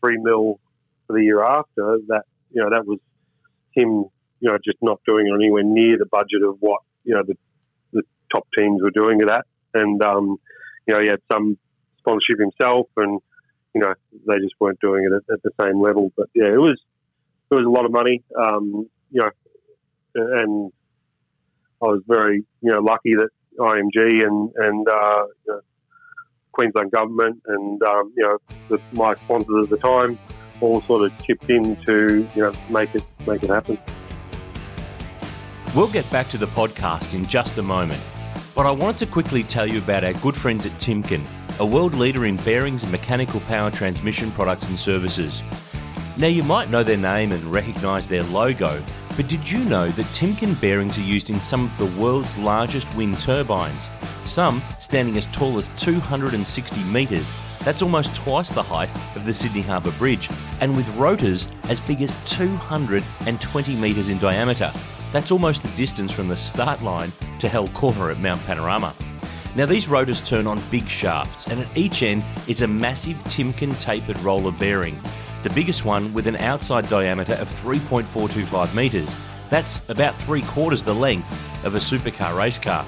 [0.00, 0.58] three mil
[1.06, 2.98] for the year after, that you know that was
[3.74, 4.04] him,
[4.40, 7.34] you know, just not doing it anywhere near the budget of what you know the,
[7.92, 8.02] the
[8.34, 10.36] top teams were doing with that, and um,
[10.86, 11.58] you know he had some
[11.98, 13.20] sponsorship himself, and
[13.74, 13.94] you know
[14.26, 16.12] they just weren't doing it at, at the same level.
[16.16, 16.80] But yeah, it was
[17.50, 19.30] it was a lot of money, um, you know,
[20.14, 20.72] and
[21.82, 25.60] I was very you know lucky that IMG and and uh, you know,
[26.52, 30.18] Queensland government and um, you know the, my sponsors at the time
[30.60, 33.78] all sort of chipped in to you know make it make it happen.
[35.74, 38.02] We'll get back to the podcast in just a moment,
[38.54, 41.22] but I wanted to quickly tell you about our good friends at Timken,
[41.58, 45.42] a world leader in bearings and mechanical power transmission products and services.
[46.18, 48.82] Now, you might know their name and recognise their logo,
[49.16, 52.92] but did you know that Timken bearings are used in some of the world's largest
[52.94, 53.88] wind turbines?
[54.24, 59.62] Some standing as tall as 260 metres that's almost twice the height of the Sydney
[59.62, 60.28] Harbour Bridge,
[60.60, 64.72] and with rotors as big as 220 metres in diameter.
[65.12, 68.94] That's almost the distance from the start line to Hell Corner at Mount Panorama.
[69.54, 73.78] Now, these rotors turn on big shafts, and at each end is a massive Timken
[73.78, 74.98] tapered roller bearing,
[75.42, 79.14] the biggest one with an outside diameter of 3.425 metres.
[79.50, 81.30] That's about three quarters the length
[81.64, 82.86] of a supercar race car.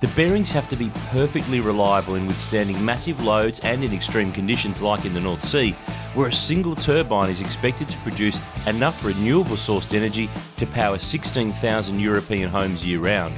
[0.00, 4.82] The bearings have to be perfectly reliable in withstanding massive loads and in extreme conditions
[4.82, 5.76] like in the North Sea,
[6.14, 11.98] where a single turbine is expected to produce enough renewable sourced energy to power 16,000
[11.98, 13.34] European homes year round.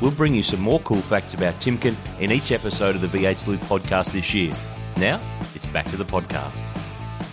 [0.00, 3.38] We'll bring you some more cool facts about Timken in each episode of the V8
[3.38, 4.52] Sleuth podcast this year.
[4.96, 5.20] Now,
[5.54, 6.60] it's back to the podcast.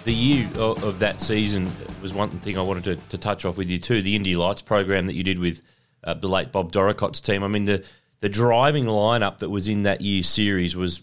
[0.04, 1.72] The year of that season
[2.02, 4.02] was one thing I wanted to, to touch off with you too.
[4.02, 5.62] The Indy Lights program that you did with
[6.04, 7.44] uh, the late Bob Dorricott's team.
[7.44, 7.84] I mean, the
[8.22, 11.02] the driving lineup that was in that year's series was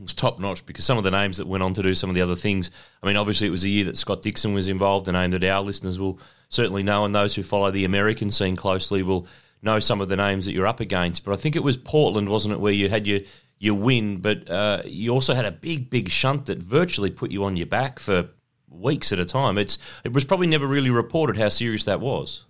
[0.00, 2.14] was top notch because some of the names that went on to do some of
[2.14, 2.70] the other things.
[3.02, 5.44] I mean, obviously, it was a year that Scott Dixon was involved, a name that
[5.44, 9.26] our listeners will certainly know, and those who follow the American scene closely will
[9.62, 11.24] know some of the names that you're up against.
[11.24, 13.20] But I think it was Portland, wasn't it, where you had your
[13.60, 17.42] your win, but uh, you also had a big, big shunt that virtually put you
[17.44, 18.28] on your back for
[18.68, 19.58] weeks at a time.
[19.58, 22.44] It's it was probably never really reported how serious that was.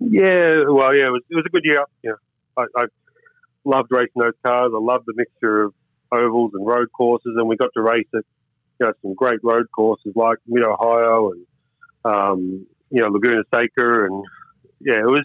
[0.00, 1.84] Yeah, well, yeah, it was, it was a good year.
[2.02, 2.16] Know,
[2.58, 2.84] I, I
[3.64, 4.72] loved racing those cars.
[4.74, 5.74] I loved the mixture of
[6.14, 8.24] ovals and road courses, and we got to race at
[8.80, 11.46] you know some great road courses like Mid Ohio and
[12.04, 14.24] um, you know Laguna Seca, and
[14.80, 15.24] yeah, it was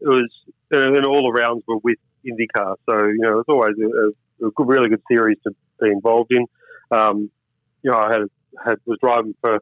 [0.00, 0.30] it was
[0.70, 4.68] and all the rounds were with IndyCar, so you know it's always a, a, good,
[4.68, 6.46] really good series to be involved in.
[6.90, 7.30] Um,
[7.82, 8.22] you know, I had
[8.64, 9.56] had was driving for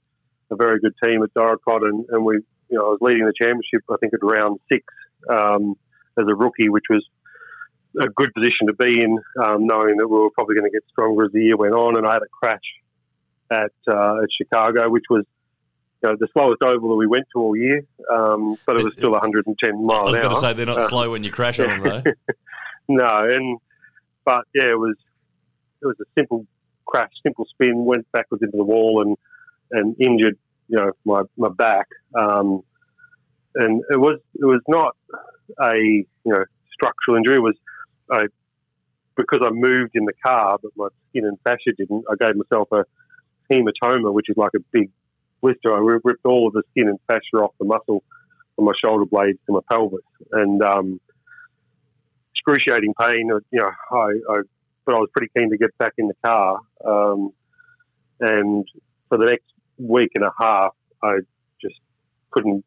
[0.50, 2.36] a very good team at Dorricott, and, and we
[2.68, 4.84] you know I was leading the championship I think at round six
[5.28, 5.76] um,
[6.18, 7.04] as a rookie, which was
[7.98, 10.82] a good position to be in, um, knowing that we were probably going to get
[10.90, 11.96] stronger as the year went on.
[11.96, 12.60] And I had a crash
[13.50, 15.24] at uh, at Chicago, which was
[16.02, 18.94] you know, the slowest oval that we went to all year, um, but it was
[18.96, 20.00] still 110 miles.
[20.00, 22.12] I was going to say they're not uh, slow when you crash on them, though.
[22.88, 23.58] no, and
[24.24, 24.96] but yeah, it was
[25.82, 26.46] it was a simple
[26.86, 29.16] crash, simple spin, went backwards into the wall and
[29.72, 31.86] and injured you know my my back.
[32.18, 32.62] Um,
[33.56, 34.96] and it was it was not
[35.60, 37.36] a you know structural injury.
[37.36, 37.56] It was
[38.10, 38.26] I
[39.16, 42.04] because I moved in the car, but my skin and fascia didn't.
[42.10, 42.84] I gave myself a
[43.52, 44.90] hematoma, which is like a big
[45.42, 45.74] blister.
[45.74, 48.02] I ripped all of the skin and fascia off the muscle
[48.56, 50.00] from my shoulder blades to my pelvis,
[50.32, 51.00] and um,
[52.34, 53.30] excruciating pain.
[53.32, 54.40] Uh, you know, I, I,
[54.84, 56.58] but I was pretty keen to get back in the car.
[56.84, 57.32] Um,
[58.20, 58.66] and
[59.08, 59.46] for the next
[59.78, 61.18] week and a half, I
[61.60, 61.76] just
[62.30, 62.64] couldn't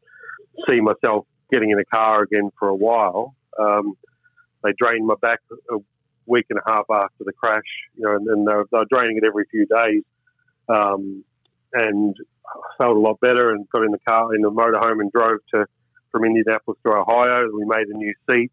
[0.68, 3.34] see myself getting in a car again for a while.
[3.58, 3.94] Um,
[4.64, 5.76] they drained my back a
[6.26, 7.62] week and a half after the crash,
[7.96, 10.02] you know, and, and they're, they're, draining it every few days.
[10.68, 11.24] Um,
[11.74, 15.12] and I felt a lot better and got in the car in the motorhome and
[15.12, 15.66] drove to
[16.10, 17.48] from Indianapolis to Ohio.
[17.52, 18.52] We made a new seat,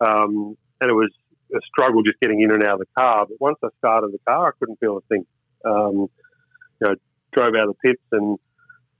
[0.00, 1.10] um, and it was
[1.54, 3.26] a struggle just getting in and out of the car.
[3.26, 5.24] But once I started the car, I couldn't feel a thing.
[5.64, 6.08] Um,
[6.80, 6.94] you know,
[7.32, 8.38] drove out of the pits and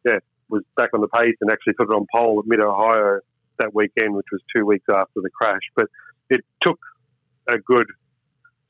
[0.05, 3.21] yeah, was back on the pace and actually put it on pole at Mid Ohio
[3.59, 5.61] that weekend, which was two weeks after the crash.
[5.77, 5.87] But
[6.31, 6.79] it took
[7.49, 7.87] a good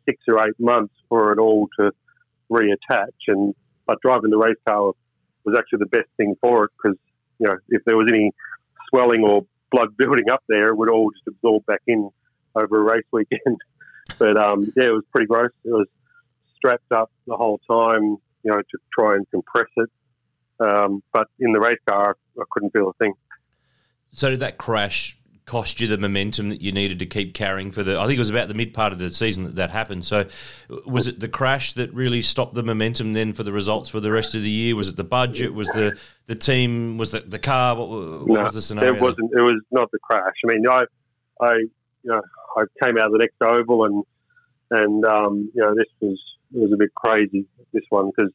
[0.07, 1.92] six or eight months for it all to
[2.51, 3.12] reattach.
[3.29, 3.55] And
[3.87, 4.92] but driving the race car
[5.44, 6.99] was actually the best thing for it because
[7.38, 8.33] you know if there was any
[8.88, 12.11] swelling or blood building up there, it would all just absorb back in
[12.55, 13.59] over a race weekend.
[14.18, 15.53] but um, yeah, it was pretty gross.
[15.64, 15.87] It was
[16.57, 19.90] strapped up the whole time, you know, to try and compress it.
[20.61, 23.14] Um, but in the race car, I couldn't feel a thing.
[24.12, 25.16] So did that crash
[25.51, 27.99] cost you the momentum that you needed to keep carrying for the.
[27.99, 30.07] I think it was about the mid part of the season that that happened.
[30.07, 30.27] So,
[30.87, 34.13] was it the crash that really stopped the momentum then for the results for the
[34.13, 34.77] rest of the year?
[34.77, 35.53] Was it the budget?
[35.53, 36.99] Was the the team?
[36.99, 37.75] Was the the car?
[37.75, 38.95] What, what no, was the scenario?
[38.95, 39.33] It wasn't.
[39.37, 40.35] It was not the crash.
[40.45, 40.85] I mean, I,
[41.41, 41.71] I, you
[42.05, 42.23] know,
[42.57, 44.05] I came out of the next oval and
[44.71, 46.21] and um, you know this was
[46.55, 48.33] it was a bit crazy this one because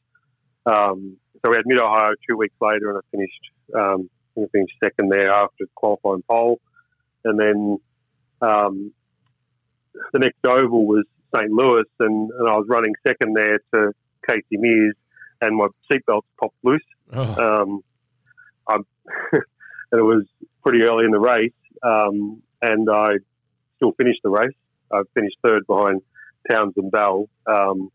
[0.66, 3.40] um, so we had Mid Ohio two weeks later and I finished
[3.74, 6.60] um, I finished second there after qualifying pole
[7.26, 7.78] and then
[8.40, 8.92] um,
[10.12, 11.50] the next oval was St.
[11.50, 13.92] Louis, and, and, I was running second there to
[14.28, 14.94] Casey Mears,
[15.40, 16.80] and my seatbelt popped loose.
[17.12, 17.62] Oh.
[17.62, 17.82] Um,
[19.32, 20.24] and it was
[20.64, 23.18] pretty early in the race, um, and I
[23.76, 24.56] still finished the race.
[24.92, 26.02] I finished third behind
[26.50, 27.90] Townsend Bell, um,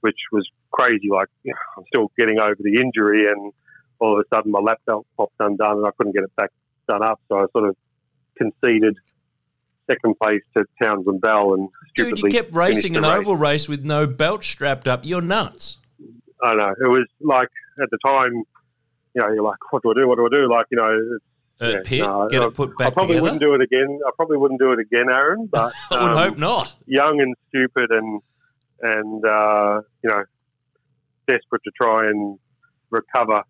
[0.00, 1.08] which was crazy.
[1.10, 1.28] Like
[1.76, 3.52] I'm still getting over the injury, and
[3.98, 6.50] all of a sudden my lap belt popped undone, and I couldn't get it back
[6.88, 7.20] done up.
[7.28, 7.76] So I sort of
[8.36, 8.96] conceded
[9.90, 13.18] second place to Townsend Bell and Dude, you kept racing an race.
[13.18, 15.04] oval race with no belt strapped up.
[15.04, 15.78] You're nuts.
[16.42, 16.68] I know.
[16.68, 17.48] It was like
[17.82, 18.32] at the time,
[19.14, 20.08] you know, you're like, what do I do?
[20.08, 20.50] What do I do?
[20.50, 21.18] Like, you know,
[21.60, 23.22] uh, yeah, pit, no, get I, it put back I probably together?
[23.22, 23.98] wouldn't do it again.
[24.06, 25.46] I probably wouldn't do it again, Aaron.
[25.50, 26.74] But I would um, hope not.
[26.86, 28.22] Young and stupid, and
[28.80, 30.24] and uh, you know,
[31.26, 32.38] desperate to try and
[32.90, 33.42] recover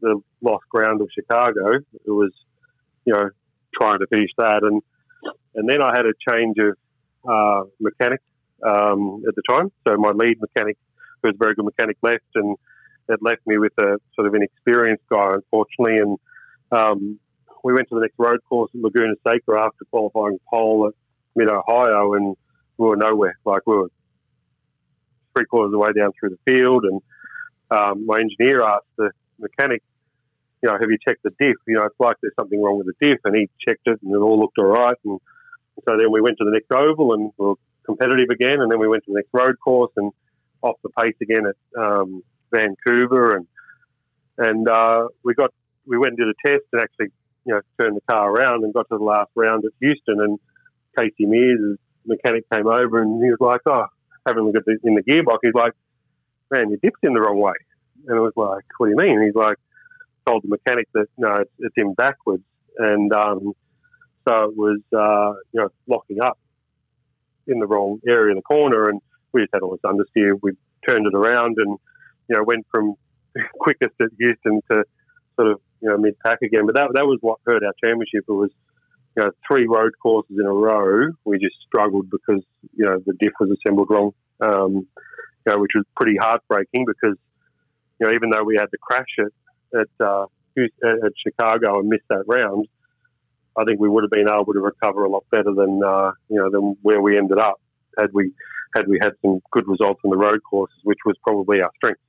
[0.00, 1.76] the lost ground of Chicago.
[1.76, 2.32] It was,
[3.04, 3.30] you know,
[3.80, 4.62] trying to finish that.
[4.62, 4.82] And
[5.54, 6.76] and then I had a change of
[7.28, 8.20] uh, mechanic
[8.62, 9.70] um, at the time.
[9.86, 10.76] So my lead mechanic,
[11.22, 12.56] who was a very good mechanic, left, and
[13.08, 15.96] it left me with a sort of inexperienced guy, unfortunately.
[15.98, 16.18] And
[16.72, 17.18] um,
[17.62, 20.94] we went to the next road course at Laguna Seca after qualifying pole at
[21.36, 22.36] Mid Ohio, and
[22.76, 23.38] we were nowhere.
[23.44, 23.90] Like we were
[25.36, 27.00] three quarters of the way down through the field, and
[27.70, 29.82] um, my engineer asked the mechanic
[30.64, 31.56] you know, have you checked the diff?
[31.66, 34.14] You know, it's like there's something wrong with the diff, and he checked it, and
[34.14, 34.96] it all looked all right.
[35.04, 35.20] And
[35.86, 37.54] so then we went to the next oval, and we were
[37.84, 40.10] competitive again, and then we went to the next road course, and
[40.62, 43.46] off the pace again at um, Vancouver, and
[44.38, 45.52] and uh, we got
[45.86, 47.12] we went and did a test, and actually,
[47.44, 50.38] you know, turned the car around and got to the last round at Houston, and
[50.98, 53.84] Casey Mears, mechanic, came over, and he was like, "Oh,
[54.26, 55.74] having a look at the, in the gearbox." He's like,
[56.50, 57.52] "Man, your diff's in the wrong way,"
[58.06, 59.58] and I was like, "What do you mean?" And He's like
[60.26, 62.44] told the mechanic that no, it's, it's in backwards,
[62.78, 63.52] and um,
[64.26, 66.38] so it was uh, you know locking up
[67.46, 69.00] in the wrong area in the corner, and
[69.32, 70.38] we just had all this understeer.
[70.40, 70.52] We
[70.88, 71.78] turned it around and
[72.28, 72.94] you know went from
[73.58, 74.84] quickest at Houston to
[75.36, 76.66] sort of you know mid pack again.
[76.66, 78.24] But that that was what hurt our championship.
[78.28, 78.50] It was
[79.16, 81.10] you know three road courses in a row.
[81.24, 82.42] We just struggled because
[82.74, 84.12] you know the diff was assembled wrong.
[84.40, 84.86] Um,
[85.46, 87.16] you know, which was pretty heartbreaking because
[88.00, 89.32] you know even though we had to crash it
[89.74, 92.68] at uh, at Chicago and missed that round,
[93.56, 96.36] I think we would have been able to recover a lot better than uh, you
[96.36, 97.60] know than where we ended up
[97.98, 98.32] had we
[98.76, 102.00] had we had some good results in the road courses, which was probably our strength.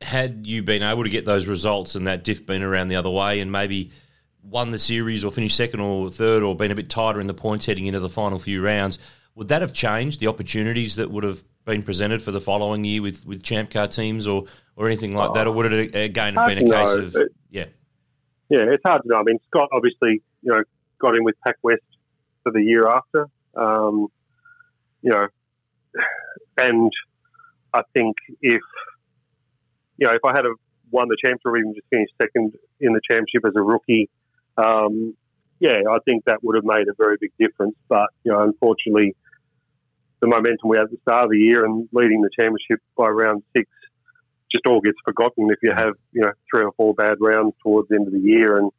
[0.00, 3.10] Had you been able to get those results and that diff been around the other
[3.10, 3.92] way, and maybe
[4.42, 7.34] won the series or finished second or third, or been a bit tighter in the
[7.34, 8.98] points heading into the final few rounds,
[9.34, 13.02] would that have changed the opportunities that would have been presented for the following year
[13.02, 14.44] with, with champ car teams or,
[14.76, 17.02] or anything like oh, that, or would it again have been a case know.
[17.02, 17.16] of
[17.50, 17.66] yeah?
[18.48, 19.16] Yeah, it's hard to know.
[19.16, 20.62] I mean, Scott obviously you know
[20.98, 21.82] got in with Pac West
[22.42, 23.28] for the year after.
[23.54, 24.08] Um,
[25.02, 25.26] you know,
[26.60, 26.92] and
[27.72, 28.62] I think if
[29.98, 30.54] you know if I had a
[30.90, 34.10] won the championship or even just finished second in the championship as a rookie,
[34.58, 35.16] um,
[35.58, 37.76] yeah, I think that would have made a very big difference.
[37.88, 39.14] But you know, unfortunately,
[40.22, 43.08] the momentum we had at the start of the year and leading the championship by
[43.08, 43.68] round six
[44.50, 47.88] just all gets forgotten if you have you know three or four bad rounds towards
[47.88, 48.58] the end of the year.
[48.58, 48.70] And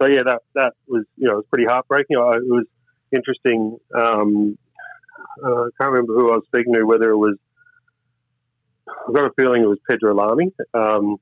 [0.00, 2.16] so yeah, that that was you know it was pretty heartbreaking.
[2.16, 2.66] It was
[3.12, 3.76] interesting.
[3.94, 4.56] Um,
[5.44, 7.36] uh, I can't remember who I was speaking to, whether it was.
[9.06, 10.52] I've got a feeling it was Pedro Lamy.
[10.74, 11.16] Um,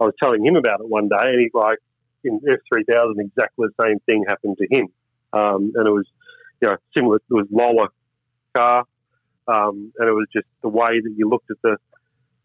[0.00, 1.78] I was telling him about it one day, and he's like,
[2.24, 4.88] in F3000, exactly the same thing happened to him.
[5.32, 6.06] Um, and it was,
[6.60, 7.16] you know, similar.
[7.16, 7.88] It was Lola
[8.56, 8.84] car,
[9.46, 11.76] um, and it was just the way that you looked at the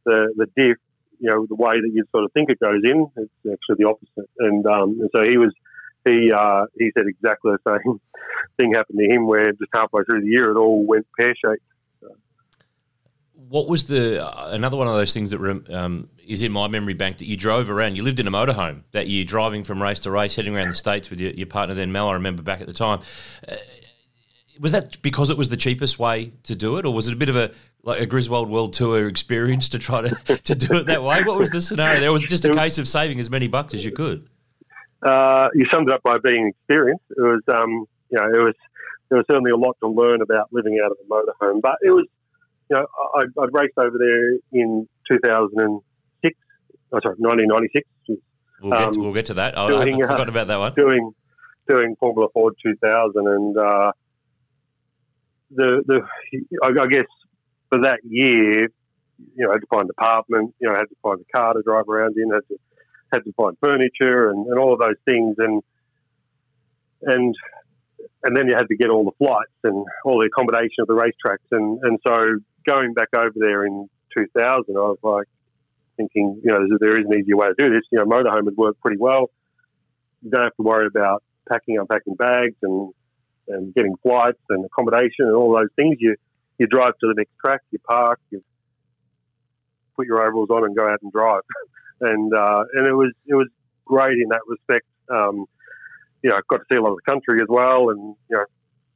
[0.06, 0.78] the, the diff,
[1.20, 3.90] you know, the way that you sort of think it goes in, it's actually the
[3.90, 4.30] opposite.
[4.40, 5.54] And, um, and so he was,
[6.08, 8.00] he uh, he said exactly the same
[8.58, 11.64] thing happened to him, where just halfway through the year it all went pear shaped.
[13.50, 16.94] What was the uh, another one of those things that um, is in my memory
[16.94, 17.98] bank that you drove around?
[17.98, 20.76] You lived in a motorhome that year, driving from race to race, heading around the
[20.76, 22.08] states with your, your partner then Mel.
[22.08, 23.02] I remember back at the time.
[23.48, 23.56] Uh,
[24.60, 27.16] was that because it was the cheapest way to do it, or was it a
[27.16, 27.52] bit of a
[27.84, 31.24] like a Griswold World Tour experience to try to, to do it that way?
[31.24, 32.02] What was the scenario?
[32.02, 34.28] There was just a case of saving as many bucks as you could.
[35.02, 37.06] Uh, you summed it up by being experienced.
[37.12, 38.56] It was, um, you know, it was
[39.10, 41.92] there was certainly a lot to learn about living out of a motorhome, but it
[41.92, 42.06] was,
[42.70, 42.86] you know,
[43.16, 46.38] I, I'd raced over there in 2006.
[46.92, 47.88] Oh, sorry, 1996.
[48.62, 49.58] We'll, um, get, we'll get to that.
[49.58, 50.74] I, doing, I forgot uh, about that one.
[50.76, 51.14] Doing
[51.68, 53.92] doing Formula Ford 2000, and uh,
[55.52, 56.02] the the
[56.64, 57.06] I, guess
[57.70, 58.70] for that year, you
[59.38, 61.54] know, I had to find an apartment, you know, I had to find a car
[61.54, 62.58] to drive around in, had to
[63.12, 65.62] had to find furniture and, and all of those things, and
[67.04, 67.36] and
[68.24, 70.94] and then you had to get all the flights and all the accommodation of the
[70.96, 75.28] racetracks, and and so going back over there in 2000, I was like
[75.98, 77.82] thinking, you know, there is an easier way to do this.
[77.92, 79.30] You know, motorhome would work pretty well.
[80.22, 82.94] You don't have to worry about packing, unpacking bags, and
[83.50, 85.98] and getting flights and accommodation and all those things.
[86.00, 86.16] You
[86.58, 88.44] you drive to the next track, you park, you
[89.96, 91.42] put your overalls on and go out and drive.
[92.02, 93.48] and uh, and it was it was
[93.86, 94.86] great in that respect.
[95.10, 95.46] Um,
[96.22, 98.38] you know, I got to see a lot of the country as well, and you
[98.38, 98.46] know,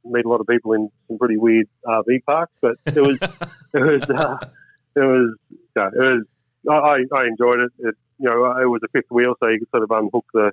[0.04, 2.52] meet a lot of people in some pretty weird RV parks.
[2.60, 3.18] But it was
[3.74, 4.46] it was uh,
[4.96, 5.36] it was
[5.76, 6.24] yeah, it was
[6.70, 7.72] I, I enjoyed it.
[7.78, 7.94] it.
[8.18, 10.52] You know, it was a fifth wheel, so you could sort of unhook the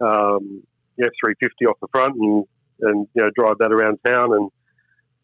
[0.00, 0.62] um,
[1.00, 2.46] F three fifty off the front and
[2.80, 4.50] and you know drive that around town and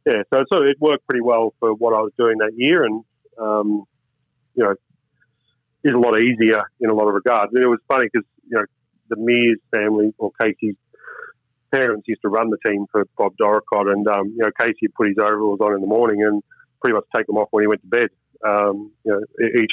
[0.06, 3.04] yeah, so, so it worked pretty well for what I was doing that year, and
[3.38, 3.84] um,
[4.54, 4.74] you know,
[5.84, 7.52] is a lot easier in a lot of regards.
[7.54, 8.64] And it was funny because you know
[9.08, 10.76] the Mears family or Casey's
[11.70, 15.08] parents used to run the team for Bob Dorricott, and um, you know Casey put
[15.08, 16.42] his overalls on in the morning and
[16.80, 18.08] pretty much take them off when he went to bed.
[18.46, 19.20] Um, you know,
[19.60, 19.72] each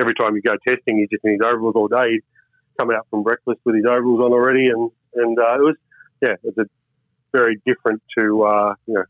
[0.00, 2.20] every time you go testing, he's just in his overalls all day.
[2.80, 5.76] Come out from breakfast with his overalls on already, and and uh, it was
[6.20, 6.66] yeah, it's a
[7.32, 9.04] very different to uh, you know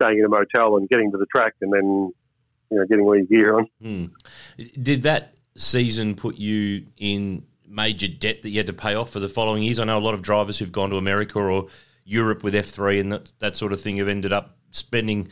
[0.00, 2.12] staying in a motel and getting to the track and then
[2.70, 3.66] you know getting all your gear on.
[3.80, 4.04] Hmm.
[4.80, 9.20] Did that season put you in major debt that you had to pay off for
[9.20, 9.78] the following years?
[9.78, 11.68] I know a lot of drivers who've gone to America or
[12.04, 15.28] Europe with F3 and that, that sort of thing have ended up spending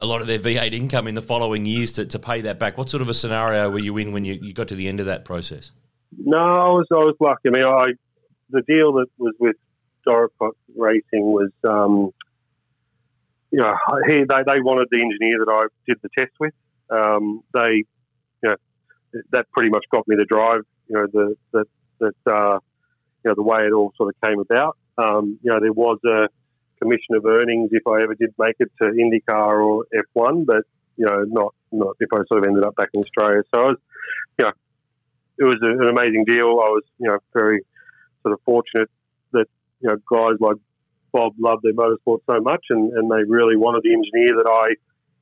[0.00, 2.76] a lot of their V8 income in the following years to, to pay that back.
[2.76, 5.00] What sort of a scenario were you in when you, you got to the end
[5.00, 5.72] of that process?
[6.16, 7.48] No, I was I was lucky.
[7.48, 7.84] I mean, I
[8.50, 9.56] the deal that was with
[10.06, 12.12] Dorricott Racing was um,
[13.54, 13.76] you know,
[14.08, 16.54] he, they, they wanted the engineer that I did the test with.
[16.90, 17.84] Um, they,
[18.42, 18.56] you know,
[19.30, 20.62] that pretty much got me to drive.
[20.88, 21.66] You know, the that
[22.00, 22.58] that uh,
[23.24, 24.76] you know the way it all sort of came about.
[24.98, 26.28] Um, you know, there was a
[26.82, 29.84] commission of earnings if I ever did make it to IndyCar or
[30.16, 30.64] F1, but
[30.96, 33.42] you know, not not if I sort of ended up back in Australia.
[33.54, 33.78] So I was,
[34.38, 34.52] you know,
[35.38, 36.46] it was an amazing deal.
[36.46, 37.60] I was, you know, very
[38.22, 38.90] sort of fortunate
[39.32, 39.46] that
[39.84, 40.56] you know guys like
[41.12, 44.74] Bob loved their motorsport so much, and, and they really wanted the engineer that I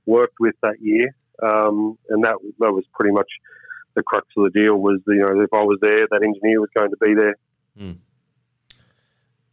[0.06, 1.14] worked with that year.
[1.42, 3.28] Um, and that that was pretty much
[3.94, 4.76] the crux of the deal.
[4.76, 7.36] Was you know if I was there, that engineer was going to be there.
[7.78, 7.96] Mm.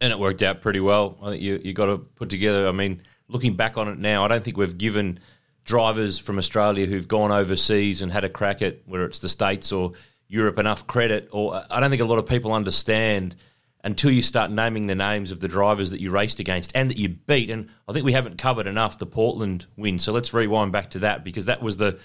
[0.02, 1.18] And it worked out pretty well.
[1.22, 2.68] I think you you got to put together.
[2.68, 5.18] I mean, looking back on it now, I don't think we've given
[5.64, 9.72] drivers from Australia who've gone overseas and had a crack at whether it's the states
[9.72, 9.92] or
[10.28, 11.28] Europe enough credit.
[11.32, 13.34] Or I don't think a lot of people understand
[13.82, 16.98] until you start naming the names of the drivers that you raced against and that
[16.98, 17.50] you beat.
[17.50, 19.98] And I think we haven't covered enough the Portland win.
[19.98, 21.98] So let's rewind back to that because that was the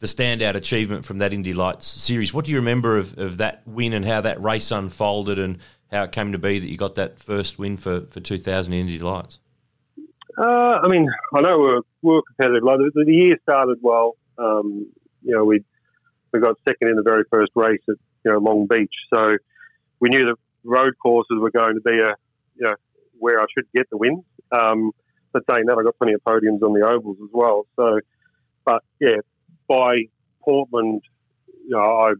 [0.00, 2.32] the standout achievement from that Indy Lights series.
[2.32, 5.58] What do you remember of, of that win and how that race unfolded and
[5.90, 8.98] how it came to be that you got that first win for, for 2000 Indy
[8.98, 9.40] Lights?
[10.38, 12.64] Uh, I mean, I know we were, we competitive.
[12.64, 14.16] Like the, the, year started well.
[14.38, 14.90] Um,
[15.22, 15.62] you know, we
[16.32, 19.36] we got second in the very first race at you know Long Beach, so
[19.98, 22.14] we knew that road courses were going to be a
[22.56, 22.74] you know
[23.18, 24.24] where I should get the wins.
[24.52, 24.92] Um,
[25.32, 27.66] but saying that, I got plenty of podiums on the ovals as well.
[27.76, 28.00] So,
[28.64, 29.18] but yeah,
[29.68, 29.96] by
[30.42, 31.02] Portland,
[31.46, 32.12] you know, I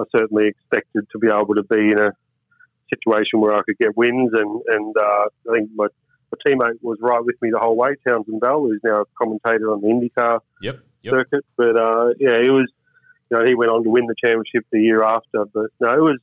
[0.00, 2.12] I certainly expected to be able to be in a
[2.92, 5.86] situation where I could get wins, and and uh, I think my,
[6.32, 9.70] my teammate was right with me the whole way, Townsend Bell, who's now a commentator
[9.70, 11.12] on the IndyCar yep, yep.
[11.12, 11.44] circuit.
[11.56, 12.70] But uh, yeah, it was
[13.30, 15.44] you know he went on to win the championship the year after.
[15.52, 16.18] But no, it was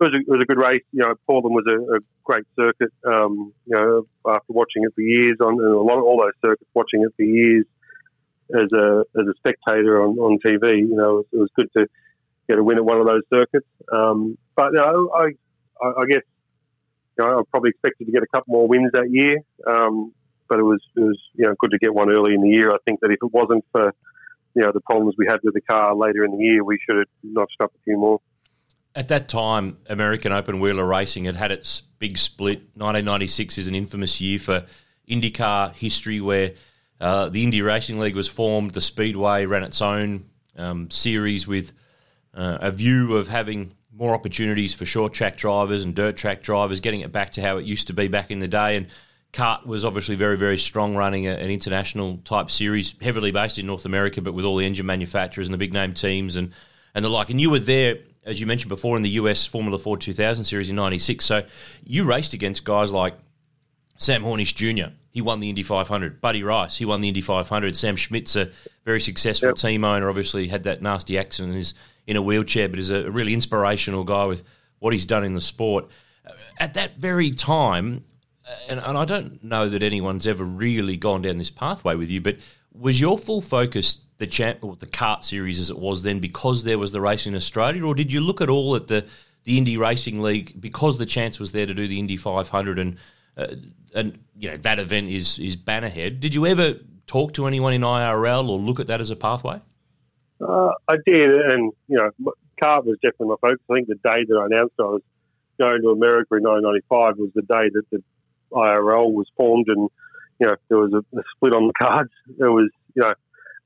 [0.00, 0.82] it was a, it was a good race.
[0.92, 2.92] You know, Portland was a, a great circuit.
[3.04, 6.70] Um, you know, after watching it for years on a lot of all those circuits,
[6.74, 7.64] watching it for years
[8.54, 11.70] as a as a spectator on, on TV, you know, it was, it was good
[11.76, 11.86] to
[12.48, 13.66] get a win at one of those circuits.
[13.92, 15.24] Um, but you know, I,
[15.82, 16.22] I, I guess
[17.18, 19.38] you know, I probably expected to get a couple more wins that year.
[19.66, 20.12] Um,
[20.48, 22.70] but it was it was you know good to get one early in the year.
[22.70, 23.92] I think that if it wasn't for
[24.54, 26.98] you know the problems we had with the car later in the year, we should
[26.98, 28.20] have notched up a few more.
[28.96, 32.60] At that time, American Open Wheeler Racing had had its big split.
[32.76, 34.64] 1996 is an infamous year for
[35.06, 36.52] IndyCar history where
[36.98, 38.72] uh, the Indy Racing League was formed.
[38.72, 40.24] The Speedway ran its own
[40.56, 41.72] um, series with
[42.32, 46.80] uh, a view of having more opportunities for short track drivers and dirt track drivers,
[46.80, 48.78] getting it back to how it used to be back in the day.
[48.78, 48.86] And
[49.32, 53.66] CART was obviously very, very strong running a, an international type series, heavily based in
[53.66, 56.50] North America, but with all the engine manufacturers and the big name teams and,
[56.94, 57.28] and the like.
[57.28, 60.68] And you were there as you mentioned before, in the US Formula Ford 2000 series
[60.68, 61.24] in '96.
[61.24, 61.44] So
[61.84, 63.14] you raced against guys like
[63.96, 64.92] Sam Hornish Jr.
[65.10, 66.20] He won the Indy 500.
[66.20, 67.76] Buddy Rice, he won the Indy 500.
[67.76, 68.50] Sam Schmidt's a
[68.84, 69.56] very successful yep.
[69.56, 70.10] team owner.
[70.10, 71.72] Obviously, had that nasty accident and is
[72.06, 74.44] in a wheelchair, but is a really inspirational guy with
[74.80, 75.86] what he's done in the sport.
[76.58, 78.04] At that very time,
[78.46, 82.10] uh, and, and I don't know that anyone's ever really gone down this pathway with
[82.10, 82.36] you, but
[82.72, 86.64] was your full focus the champ or the CART series as it was then because
[86.64, 89.06] there was the race in Australia, or did you look at all at the
[89.44, 92.96] the Indy Racing League because the chance was there to do the Indy 500 and
[93.36, 93.46] uh,
[93.94, 96.20] and you know that event is is Bannerhead.
[96.20, 96.74] Did you ever
[97.06, 99.60] talk to anyone in IRL or look at that as a pathway?
[100.40, 103.62] Uh, I did, and you know, CART was definitely my focus.
[103.70, 105.02] I think the day that I announced I was
[105.58, 108.02] going to America in 1995 was the day that the
[108.52, 109.88] IRL was formed, and
[110.40, 112.10] you know there was a, a split on the cards.
[112.38, 113.14] There was you know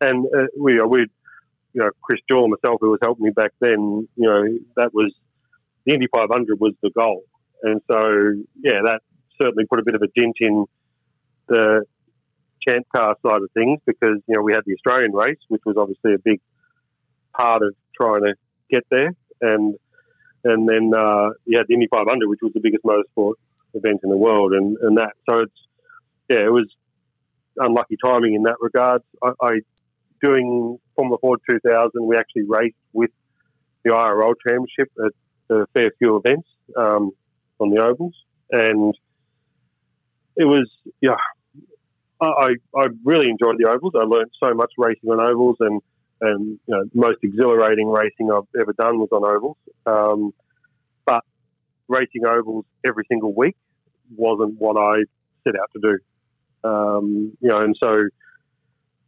[0.00, 1.00] and uh, we, we,
[1.72, 4.44] you know, Chris Joule, myself, who was helping me back then, you know,
[4.76, 5.12] that was
[5.86, 7.24] the Indy 500 was the goal,
[7.62, 8.00] and so
[8.62, 9.00] yeah, that
[9.40, 10.66] certainly put a bit of a dent in
[11.48, 11.84] the
[12.66, 15.76] champ car side of things because you know we had the Australian race, which was
[15.78, 16.40] obviously a big
[17.38, 18.34] part of trying to
[18.70, 19.74] get there, and
[20.44, 23.34] and then uh, you had the Indy 500, which was the biggest motorsport
[23.74, 25.12] event in the world, and and that.
[25.28, 25.66] So it's
[26.28, 26.66] yeah, it was
[27.56, 29.02] unlucky timing in that regard.
[29.22, 29.50] I, I
[30.22, 33.10] doing Formula Ford 2000, we actually raced with
[33.84, 37.10] the IRL Championship at a fair few events um,
[37.58, 38.14] on the ovals,
[38.50, 38.94] and
[40.36, 40.68] it was
[41.00, 41.16] yeah.
[42.22, 43.94] I, I really enjoyed the ovals.
[43.96, 45.80] I learned so much racing on ovals, and
[46.20, 49.56] and you know, most exhilarating racing I've ever done was on ovals.
[49.86, 50.34] Um,
[51.06, 51.24] but
[51.88, 53.56] racing ovals every single week
[54.14, 55.04] wasn't what I
[55.44, 56.68] set out to do.
[56.68, 57.94] Um, you know, and so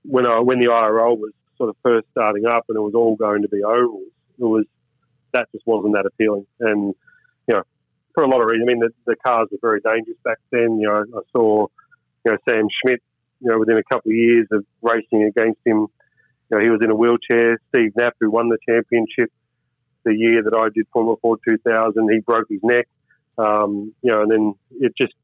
[0.02, 3.16] when I when the IRL was sort of first starting up and it was all
[3.16, 4.64] going to be ovals, it was
[5.32, 6.46] that just wasn't that appealing.
[6.60, 6.94] And
[7.48, 7.62] you know,
[8.14, 10.78] for a lot of reasons, I mean, the, the cars were very dangerous back then.
[10.80, 11.66] You know, I saw
[12.24, 13.02] you know Sam Schmidt.
[13.40, 15.88] You know, within a couple of years of racing against him, you
[16.50, 17.58] know, he was in a wheelchair.
[17.74, 19.32] Steve Knapp, who won the championship
[20.04, 22.88] the year that I did Formula Ford 2000, he broke his neck.
[23.38, 25.14] Um, you know, and then it just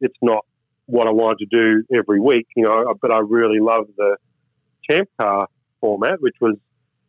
[0.00, 0.44] it's not
[0.86, 2.94] what I wanted to do every week, you know.
[3.00, 4.16] But I really loved the
[4.88, 5.48] champ car
[5.80, 6.56] format, which was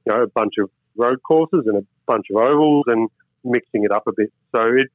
[0.05, 3.09] you know a bunch of road courses and a bunch of ovals and
[3.43, 4.32] mixing it up a bit.
[4.55, 4.88] So it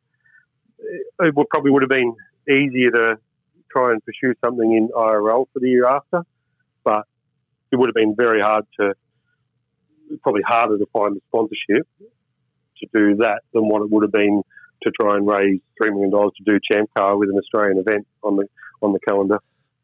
[1.21, 2.15] it would, probably would have been
[2.49, 3.19] easier to
[3.71, 6.23] try and pursue something in IRL for the year after,
[6.85, 7.07] but
[7.71, 8.95] it would have been very hard to
[10.23, 11.89] probably harder to find a sponsorship
[12.79, 14.43] to do that than what it would have been
[14.83, 18.07] to try and raise three million dollars to do Champ Car with an Australian event
[18.23, 18.47] on the
[18.83, 19.39] on the calendar.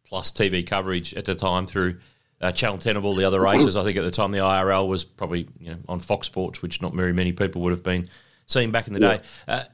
[0.06, 1.98] Plus TV coverage at the time through
[2.40, 3.76] uh, Channel Ten of all the other races.
[3.76, 6.80] I think at the time the IRL was probably you know, on Fox Sports, which
[6.80, 8.08] not very many people would have been
[8.46, 9.16] seeing back in the yeah.
[9.16, 9.22] day.
[9.46, 9.64] Uh,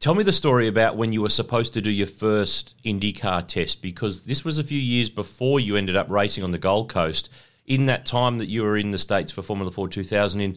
[0.00, 3.82] tell me the story about when you were supposed to do your first IndyCar test
[3.82, 7.30] because this was a few years before you ended up racing on the Gold Coast.
[7.64, 10.50] In that time that you were in the States for Formula 4 2000 in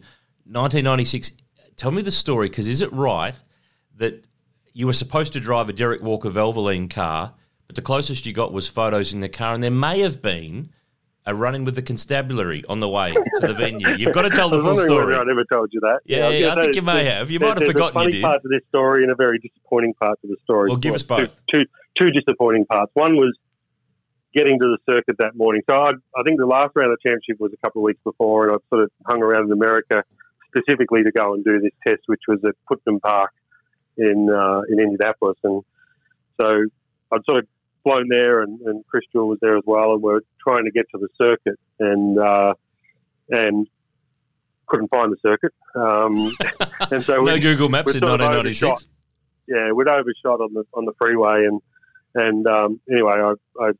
[0.44, 1.32] 1996,
[1.76, 3.34] tell me the story because is it right
[3.96, 4.24] that
[4.72, 7.32] you were supposed to drive a Derek Walker Valvoline car,
[7.66, 10.70] but the closest you got was photos in the car, and there may have been
[11.26, 13.88] a run in with the constabulary on the way to the venue.
[13.96, 15.14] You've got to tell the full story.
[15.14, 16.00] I never told you that.
[16.04, 17.30] Yeah, yeah, yeah I think you may have.
[17.30, 17.94] You might have forgotten.
[17.94, 18.22] funny you did.
[18.22, 20.68] part of this story and a very disappointing part of the story.
[20.68, 21.40] Well, give us both.
[21.52, 21.66] Two, two,
[21.98, 22.92] two disappointing parts.
[22.94, 23.36] One was
[24.34, 25.62] getting to the circuit that morning.
[25.68, 28.00] So I, I think the last round of the championship was a couple of weeks
[28.04, 30.04] before, and I sort of hung around in America
[30.54, 33.32] specifically to go and do this test, which was at Putnam Park
[33.96, 35.38] in uh, in Indianapolis.
[35.42, 35.62] And
[36.40, 36.46] so
[37.12, 37.48] I'd sort of
[37.86, 40.86] flown there, and, and Chris Jewell was there as well, and we're trying to get
[40.90, 42.54] to the circuit, and uh,
[43.30, 43.68] and
[44.66, 45.52] couldn't find the circuit.
[45.76, 46.36] Um,
[46.90, 48.86] and so no we, Google Maps in 1996.
[49.46, 51.60] Yeah, we'd overshot on the on the freeway, and
[52.16, 53.70] and um, anyway, I, I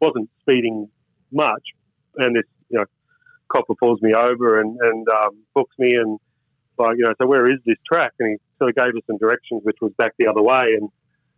[0.00, 0.88] wasn't speeding
[1.32, 1.62] much,
[2.16, 2.84] and this you know
[3.48, 6.20] copper pulls me over and and um, books me and
[6.78, 9.18] like you know so where is this track and he sort of gave us some
[9.18, 10.88] directions which was back the other way and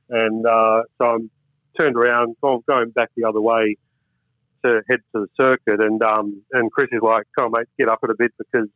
[0.09, 1.31] and uh, so I'm
[1.79, 3.77] turned around going back the other way
[4.65, 7.89] to head to the circuit and um, and Chris is like come on mate get
[7.89, 8.69] up it a bit because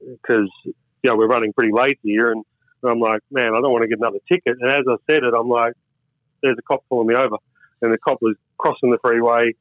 [0.00, 0.70] because uh,
[1.02, 2.44] you know we're running pretty late here and
[2.84, 5.34] I'm like man I don't want to get another ticket and as I said it
[5.38, 5.74] I'm like
[6.42, 7.36] there's a cop pulling me over
[7.82, 9.52] and the cop was crossing the freeway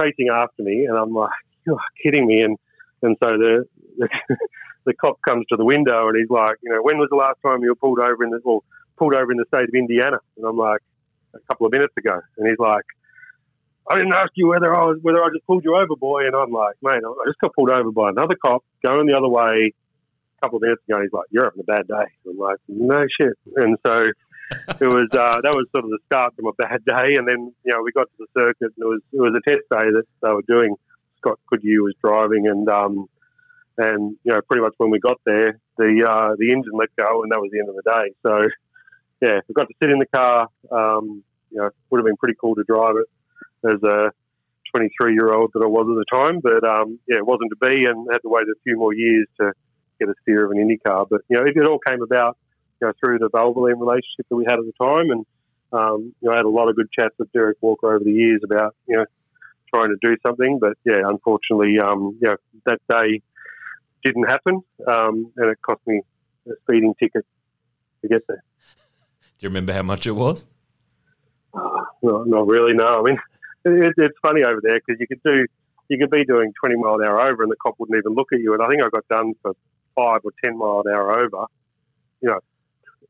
[0.00, 1.30] chasing after me and I'm like
[1.66, 2.42] you're kidding me.
[2.42, 2.58] And
[3.02, 3.64] and so the,
[3.98, 4.08] the,
[4.86, 7.38] the cop comes to the window and he's like, you know, when was the last
[7.44, 8.64] time you were pulled over in the well,
[8.96, 10.18] pulled over in the state of Indiana?
[10.36, 10.80] And I'm like,
[11.34, 12.20] a couple of minutes ago.
[12.38, 12.84] And he's like,
[13.90, 16.26] I didn't ask you whether I was whether I just pulled you over, boy.
[16.26, 19.28] And I'm like, mate, I just got pulled over by another cop going the other
[19.28, 20.96] way a couple of minutes ago.
[20.96, 22.06] And he's like, you're having a bad day.
[22.28, 23.34] I'm like, no shit.
[23.56, 24.04] And so
[24.80, 27.16] it was uh, that was sort of the start from a bad day.
[27.16, 29.50] And then you know we got to the circuit and it was it was a
[29.50, 30.76] test day that they were doing.
[31.18, 33.06] Scott Goodyear was driving, and um,
[33.78, 37.22] and you know pretty much when we got there, the uh, the engine let go,
[37.22, 38.14] and that was the end of the day.
[38.26, 38.48] So
[39.22, 40.48] yeah, we got to sit in the car.
[40.70, 43.08] Um, you know, would have been pretty cool to drive it
[43.70, 44.10] as a
[44.74, 47.68] 23 year old that I was at the time, but um, yeah, it wasn't to
[47.68, 49.52] be, and had to wait a few more years to
[50.00, 51.06] get a steer of an Indy car.
[51.08, 52.36] But you know, it, it all came about
[52.80, 55.26] you know through the Valvoline relationship that we had at the time, and
[55.72, 58.12] um, you know, I had a lot of good chats with Derek Walker over the
[58.12, 59.04] years about you know
[59.72, 60.58] trying to do something.
[60.58, 62.18] But yeah, unfortunately, um,
[62.66, 63.22] that day
[64.04, 66.00] didn't happen, um, and it cost me
[66.48, 67.24] a speeding ticket
[68.02, 68.42] to get there.
[69.42, 70.46] Do you remember how much it was?
[71.52, 72.74] Uh, not, not really.
[72.74, 73.18] No, I mean,
[73.64, 75.46] it, it's funny over there because you could do,
[75.88, 78.28] you could be doing twenty mile an hour over, and the cop wouldn't even look
[78.32, 78.54] at you.
[78.54, 79.54] And I think I got done for
[79.96, 81.46] five or ten mile an hour over.
[82.20, 82.38] You know,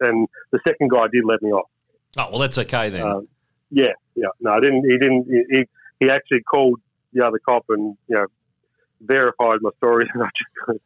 [0.01, 1.69] and the second guy did let me off.
[2.17, 3.03] Oh well, that's okay then.
[3.03, 3.29] Um,
[3.71, 4.29] yeah, yeah.
[4.41, 4.91] No, I didn't.
[4.91, 5.27] He didn't.
[5.51, 5.65] He,
[6.01, 6.81] he actually called
[7.13, 8.25] the other cop and you know
[9.03, 10.07] verified my story
[10.67, 10.81] that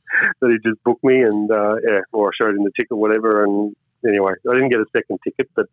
[0.51, 3.45] he just booked me and uh, yeah, or I showed him the ticket, whatever.
[3.45, 3.77] And
[4.07, 5.67] anyway, I didn't get a second ticket, but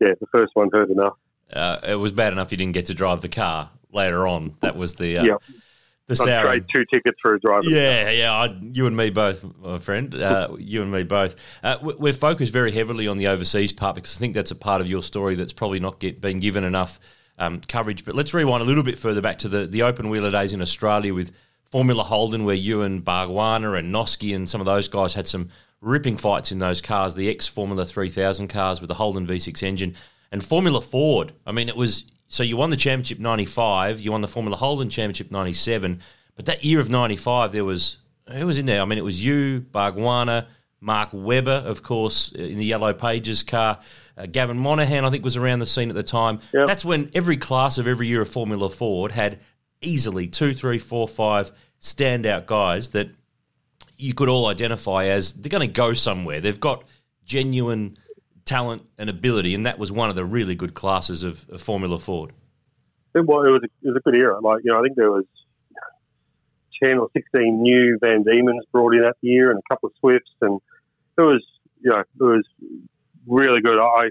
[0.00, 1.14] yeah, the first one hurt enough.
[1.52, 4.56] Uh, it was bad enough you didn't get to drive the car later on.
[4.60, 5.38] That was the uh,
[6.06, 6.44] The sour.
[6.44, 7.66] trade two tickets for a driver.
[7.66, 8.32] Yeah, yeah.
[8.32, 10.14] I, you and me both, my friend.
[10.14, 11.36] Uh, you and me both.
[11.62, 14.80] Uh, we're focused very heavily on the overseas part because I think that's a part
[14.80, 17.00] of your story that's probably not get, been given enough
[17.38, 18.04] um, coverage.
[18.04, 20.60] But let's rewind a little bit further back to the, the open wheeler days in
[20.60, 21.32] Australia with
[21.70, 25.48] Formula Holden, where you and Bargwanna and Noske and some of those guys had some
[25.84, 29.94] ripping fights in those cars, the ex Formula 3000 cars with the Holden V6 engine.
[30.32, 34.20] And Formula Ford, I mean, it was so you won the championship 95, you won
[34.20, 36.00] the Formula Holden championship 97,
[36.34, 37.98] but that year of 95, there was,
[38.32, 38.80] who was in there?
[38.80, 40.46] I mean, it was you, Bargwanna,
[40.80, 43.78] Mark Webber, of course, in the Yellow Pages car.
[44.18, 46.40] Uh, Gavin Monahan, I think, was around the scene at the time.
[46.52, 46.66] Yep.
[46.66, 49.38] That's when every class of every year of Formula Ford had
[49.80, 53.10] easily two, three, four, five standout guys that
[53.96, 56.40] you could all identify as they're going to go somewhere.
[56.40, 56.84] They've got
[57.24, 57.96] genuine
[58.44, 61.98] talent and ability, and that was one of the really good classes of, of Formula
[61.98, 62.32] Ford.
[63.14, 64.40] It was, it was, a, it was a good era.
[64.40, 65.24] Like you know, I think there was
[66.82, 70.32] ten or sixteen new Van Diemens brought in that year, and a couple of Swifts,
[70.40, 70.60] and
[71.18, 71.44] it was
[71.80, 72.44] you know it was
[73.26, 73.78] really good.
[73.78, 74.04] I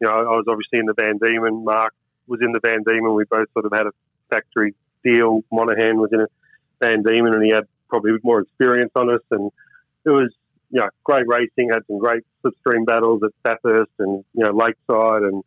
[0.00, 1.64] you know I was obviously in the Van Diemen.
[1.64, 1.94] Mark
[2.26, 3.14] was in the Van Diemen.
[3.14, 3.92] We both sort of had a
[4.30, 4.74] factory
[5.04, 5.42] deal.
[5.52, 6.26] Monahan was in a
[6.80, 9.50] Van Diemen, and he had probably more experience on us, and
[10.04, 10.32] it was
[10.70, 11.70] you know great racing.
[11.72, 15.42] Had some great slipstream battles at Bathurst and you know Lakeside, and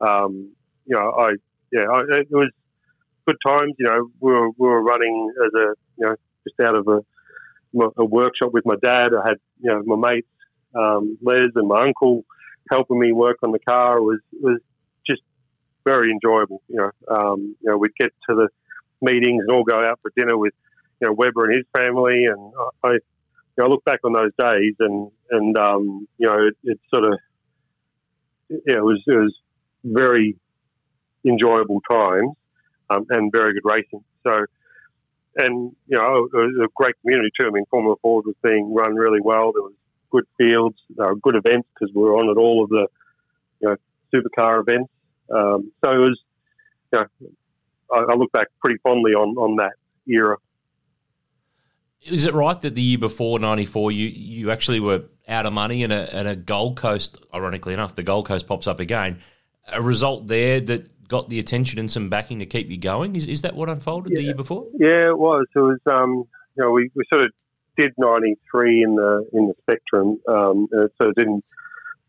[0.00, 0.52] um,
[0.86, 1.32] you know I
[1.72, 2.50] yeah I, it was
[3.26, 3.74] good times.
[3.78, 6.16] You know we were we were running as a you know
[6.46, 7.00] just out of a
[7.96, 9.10] a workshop with my dad.
[9.14, 10.28] I had you know my mates
[10.74, 12.24] um, Les and my uncle
[12.70, 14.60] helping me work on the car It was was
[15.06, 15.22] just
[15.84, 16.62] very enjoyable.
[16.68, 18.48] You know, um, you know, we'd get to the
[19.00, 20.54] meetings and all go out for dinner with
[21.02, 22.52] you know Webber and his family, and
[22.84, 23.00] I, you
[23.58, 27.12] know, I look back on those days and and um, you know, it, it sort
[27.12, 27.18] of
[28.48, 29.34] yeah, it was it was
[29.82, 30.36] very
[31.26, 32.36] enjoyable times
[32.90, 34.04] um, and very good racing.
[34.26, 34.46] So.
[35.34, 37.46] And you know, it was a great community too.
[37.46, 39.50] I mean, Formula Ford was being run really well.
[39.52, 39.72] There was
[40.10, 42.86] good fields, there were good events because we were on at all of the
[43.60, 43.76] you know
[44.14, 44.92] supercar events.
[45.34, 46.20] Um, so it was,
[46.92, 47.30] you know,
[47.90, 49.72] I, I, look back pretty fondly on on that
[50.06, 50.36] era.
[52.04, 55.84] Is it right that the year before '94, you you actually were out of money
[55.84, 59.20] and a, and a Gold Coast, ironically enough, the Gold Coast pops up again.
[59.72, 63.14] A result there that got the attention and some backing to keep you going.
[63.16, 64.16] Is, is that what unfolded yeah.
[64.16, 64.66] the year before?
[64.78, 65.46] Yeah, it was.
[65.54, 65.78] It was.
[65.86, 66.24] Um,
[66.56, 67.32] you know, we, we sort of
[67.76, 71.44] did 93 in the in the spectrum, um, so it didn't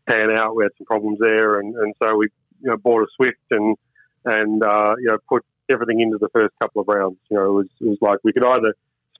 [0.08, 0.56] pan out.
[0.56, 2.28] We had some problems there, and, and so we
[2.62, 3.76] you know bought a Swift and
[4.24, 7.18] and uh, you know put everything into the first couple of rounds.
[7.30, 8.74] You know, it was it was like we could either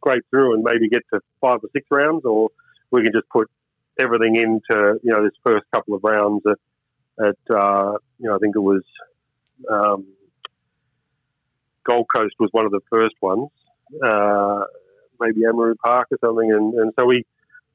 [0.05, 2.51] scrape through and maybe get to five or six rounds, or
[2.91, 3.51] we can just put
[3.99, 8.39] everything into you know this first couple of rounds at, at uh, you know I
[8.39, 8.83] think it was
[9.71, 10.07] um,
[11.85, 13.49] Gold Coast was one of the first ones.
[14.05, 14.65] Uh,
[15.21, 16.51] maybe Amaroo Park or something.
[16.53, 17.25] And, and so we,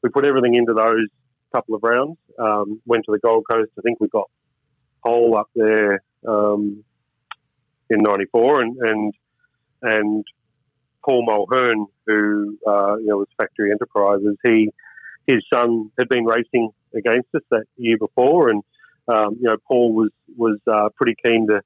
[0.04, 1.08] we put everything into those
[1.54, 2.18] couple of rounds.
[2.38, 3.72] Um, went to the Gold Coast.
[3.78, 4.30] I think we got
[5.06, 6.84] pole up there um,
[7.90, 9.14] in '94, and and
[9.82, 10.26] and
[11.04, 14.70] Paul Mulhern, who uh, you know was Factory Enterprises, he
[15.28, 18.64] his son had been racing against us that year before, and
[19.08, 21.62] um, you know Paul was was uh, pretty keen to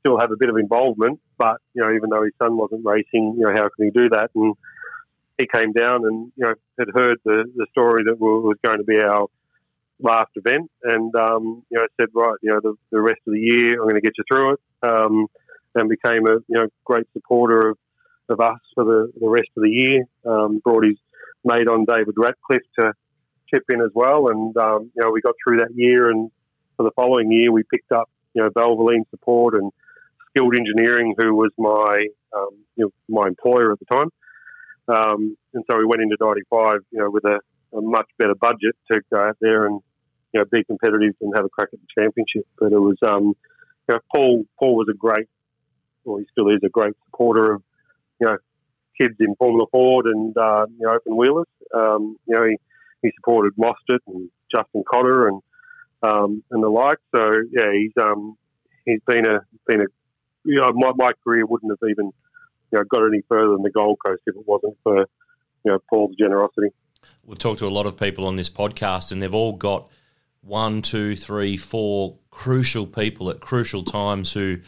[0.00, 3.34] still have a bit of involvement, but you know even though his son wasn't racing,
[3.36, 4.30] you know how can he do that?
[4.34, 4.54] And
[5.38, 8.84] he came down and you know had heard the, the story that was going to
[8.84, 9.26] be our
[10.00, 13.40] last event, and um, you know said, right, you know the, the rest of the
[13.40, 15.26] year I'm going to get you through it, um,
[15.74, 17.78] and became a you know great supporter of,
[18.30, 20.04] of us for the, the rest of the year.
[20.26, 20.96] Um, brought his
[21.44, 22.92] mate on David Ratcliffe to
[23.52, 26.30] chip in as well, and um, you know we got through that year, and
[26.76, 29.72] for the following year we picked up you know Valvoline support and
[30.30, 32.06] Skilled Engineering, who was my
[32.36, 34.08] um, you know, my employer at the time.
[34.88, 37.40] Um, and so we went into 95, you know, with a,
[37.76, 39.80] a, much better budget to go out there and,
[40.32, 42.46] you know, be competitive and have a crack at the championship.
[42.58, 43.34] But it was, um,
[43.88, 45.28] you know, Paul, Paul was a great,
[46.04, 47.62] well, he still is a great supporter of,
[48.20, 48.36] you know,
[49.00, 51.46] kids in Formula Ford and, uh, you know, open wheelers.
[51.74, 52.56] Um, you know, he,
[53.02, 55.42] he supported Mostert and Justin Cotter and,
[56.02, 56.98] um, and the like.
[57.14, 58.36] So yeah, he's, um,
[58.84, 59.86] he's been a, been a,
[60.44, 62.12] you know, my, my career wouldn't have even,
[62.72, 65.06] you know, got any further than the Gold Coast if it wasn't for
[65.64, 66.68] you know Paul's generosity.
[67.24, 69.88] We've talked to a lot of people on this podcast, and they've all got
[70.42, 74.58] one, two, three, four crucial people at crucial times who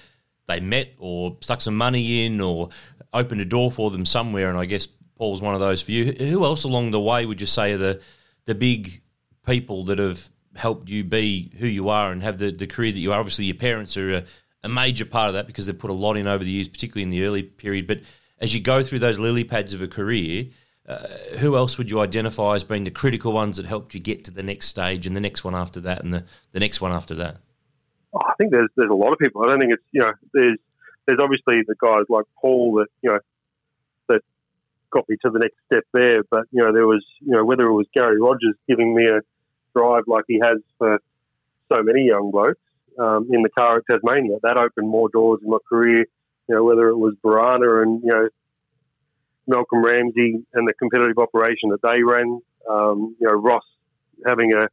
[0.49, 2.71] they met or stuck some money in or
[3.13, 4.49] opened a door for them somewhere.
[4.49, 4.87] And I guess
[5.17, 6.13] Paul's one of those for you.
[6.13, 8.01] Who else along the way would you say are the
[8.45, 9.03] the big
[9.47, 12.99] people that have helped you be who you are and have the, the career that
[12.99, 13.21] you are?
[13.21, 14.25] Obviously, your parents are a,
[14.65, 17.03] a major part of that because they've put a lot in over the years, particularly
[17.03, 17.87] in the early period.
[17.87, 18.01] But
[18.41, 20.47] as you go through those lily pads of a career,
[20.89, 21.07] uh,
[21.39, 24.33] who else would you identify as being the critical ones that helped you get to
[24.33, 27.15] the next stage and the next one after that and the, the next one after
[27.15, 27.39] that?
[28.13, 29.43] Oh, I think there's there's a lot of people.
[29.43, 30.59] I don't think it's you know there's
[31.07, 33.19] there's obviously the guys like Paul that you know
[34.09, 34.23] that
[34.91, 36.23] got me to the next step there.
[36.31, 39.21] But you know there was you know whether it was Garry Rogers giving me a
[39.77, 40.99] drive like he has for
[41.73, 42.61] so many young blokes,
[42.99, 44.37] um, in the car at Tasmania.
[44.43, 46.05] That opened more doors in my career.
[46.49, 48.29] You know, whether it was Barana and you know
[49.47, 52.41] Malcolm Ramsey and the competitive operation that they ran.
[52.71, 53.65] Um, you know, Ross
[54.27, 54.69] having a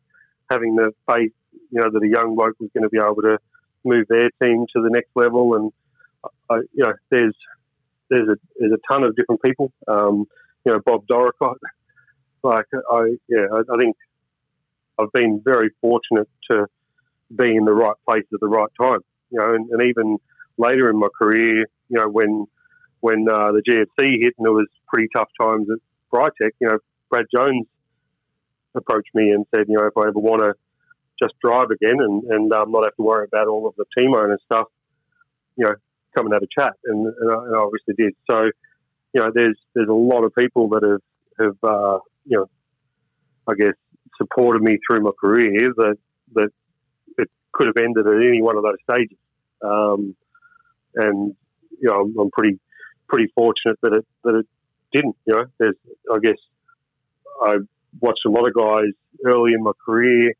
[0.52, 3.38] having the faith, you know, that a young bloke was going to be able to
[3.84, 5.56] move their team to the next level.
[5.56, 5.72] And
[6.50, 7.36] I, you know, there's
[8.10, 9.72] there's a there's a ton of different people.
[9.88, 10.26] Um,
[10.66, 11.58] you know, Bob Dorricott.
[12.42, 13.98] Like I, yeah, I, I think
[14.98, 16.68] I've been very fortunate to
[17.36, 19.02] be in the right place at the right time.
[19.30, 20.20] You know, and, and even
[20.58, 22.46] later in my career, you know, when
[23.02, 25.80] when uh, the GFC hit and it was pretty tough times at
[26.14, 26.78] Britek, you know,
[27.10, 27.68] Brad Jones
[28.76, 30.54] approached me and said, you know, if I ever want to
[31.22, 34.14] just drive again and, and um, not have to worry about all of the team
[34.14, 34.68] owner stuff,
[35.58, 35.76] you know,
[36.16, 36.74] and have a chat.
[36.86, 38.14] And, and, I, and I obviously did.
[38.30, 38.50] So,
[39.14, 41.02] you know, there's there's a lot of people that have,
[41.40, 42.50] have uh, you know,
[43.48, 43.76] I guess,
[44.18, 45.96] supported me through my career that,
[46.34, 46.50] that
[47.18, 49.18] it could have ended at any one of those stages.
[49.64, 50.16] Um,
[50.96, 51.36] and,
[51.80, 52.60] you know, I'm, I'm pretty
[53.08, 54.48] pretty fortunate that it that it
[54.92, 55.16] didn't.
[55.26, 55.76] You know, there's
[56.14, 56.38] I guess
[57.42, 57.56] I
[58.02, 58.92] watched a lot of guys
[59.26, 60.34] early in my career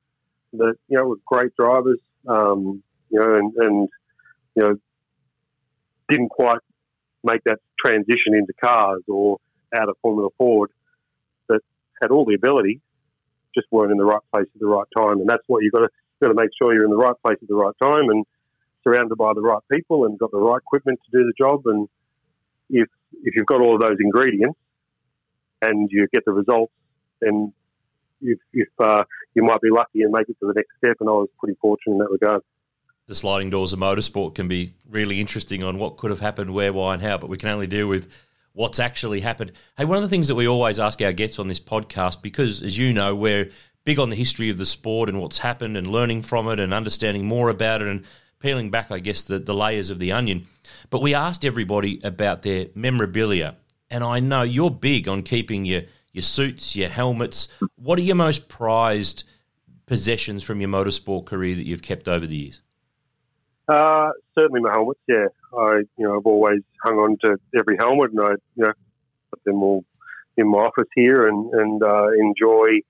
[0.54, 3.90] that you know were great drivers, um, you know, and, and
[4.56, 4.76] you know
[6.10, 6.60] didn't quite
[7.24, 9.38] make that transition into cars or
[9.76, 10.72] out of Formula Ford,
[11.48, 11.60] that
[12.02, 12.82] had all the ability,
[13.54, 15.82] just weren't in the right place at the right time, and that's what you've got
[15.82, 15.90] to
[16.22, 18.26] got to make sure you're in the right place at the right time and
[18.84, 21.62] surrounded by the right people and got the right equipment to do the job.
[21.66, 21.88] And
[22.70, 22.88] if
[23.24, 24.60] if you've got all of those ingredients
[25.62, 26.74] and you get the results,
[27.22, 27.54] then
[28.22, 29.04] if, if uh,
[29.34, 30.98] you might be lucky and make it to the next step.
[31.00, 32.42] And I was pretty fortunate in that regard.
[33.08, 36.72] The sliding doors of motorsport can be really interesting on what could have happened, where,
[36.72, 38.12] why, and how, but we can only deal with
[38.54, 39.52] what's actually happened.
[39.78, 42.62] Hey, one of the things that we always ask our guests on this podcast, because
[42.62, 43.50] as you know, we're
[43.84, 46.74] big on the history of the sport and what's happened and learning from it and
[46.74, 48.04] understanding more about it and
[48.40, 50.46] peeling back, I guess, the, the layers of the onion.
[50.90, 53.56] But we asked everybody about their memorabilia.
[53.90, 55.82] And I know you're big on keeping your,
[56.20, 57.48] your suits, your helmets.
[57.78, 59.24] What are your most prized
[59.86, 62.62] possessions from your motorsport career that you've kept over the years?
[63.70, 65.00] Uh, certainly my helmets.
[65.08, 68.74] Yeah, I you know I've always hung on to every helmet, and I you know
[69.32, 69.86] put them all
[70.36, 72.84] in my office here, and and uh, enjoy you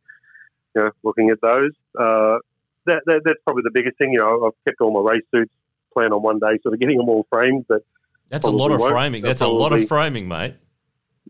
[0.76, 1.72] know looking at those.
[2.00, 2.38] Uh,
[2.86, 4.14] that, that, that's probably the biggest thing.
[4.14, 5.52] You know, I've kept all my race suits.
[5.94, 7.84] Plan on one day sort of getting them all framed, but
[8.30, 8.94] that's a lot of won't.
[8.94, 9.22] framing.
[9.22, 10.56] That's probably, a lot of framing, mate.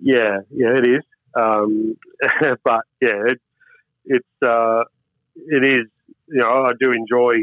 [0.01, 1.03] Yeah, yeah, it is.
[1.35, 1.97] Um,
[2.63, 3.41] but yeah, it,
[4.05, 4.83] it's uh,
[5.35, 5.87] it is.
[6.27, 7.33] You know, I do enjoy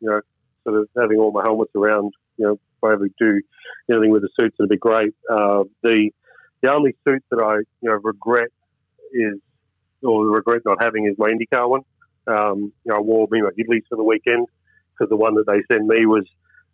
[0.00, 0.20] you know
[0.64, 2.12] sort of having all my helmets around.
[2.36, 3.40] You know, if I ever do
[3.90, 5.14] anything with the suits, it'd be great.
[5.30, 6.10] Uh, the
[6.62, 8.50] the only suit that I you know regret
[9.12, 9.38] is
[10.02, 11.82] or regret not having is my IndyCar one.
[12.26, 14.46] Um, you know, I wore me my Ghidleys for the weekend
[14.92, 16.24] because the one that they sent me was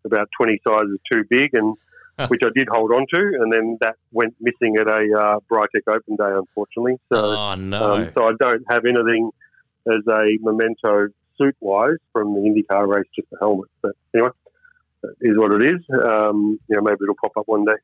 [0.05, 1.77] about 20 sizes too big, and
[2.29, 5.89] which I did hold on to, and then that went missing at a uh, Britek
[5.89, 6.99] Open Day, unfortunately.
[7.13, 7.95] So, oh, no.
[7.95, 9.31] Um, so I don't have anything
[9.89, 13.69] as a memento suit wise from the IndyCar race, just a helmet.
[13.83, 14.31] But anyway,
[15.03, 15.81] that is what it is.
[15.91, 17.77] Um, you know, maybe it'll pop up one day.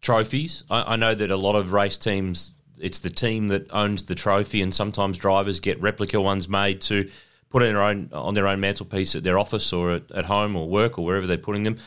[0.00, 0.62] Trophies.
[0.70, 4.14] I, I know that a lot of race teams it's the team that owns the
[4.14, 7.10] trophy, and sometimes drivers get replica ones made to
[7.50, 10.54] put in their own on their own mantelpiece at their office or at, at home
[10.56, 11.78] or work or wherever they're putting them.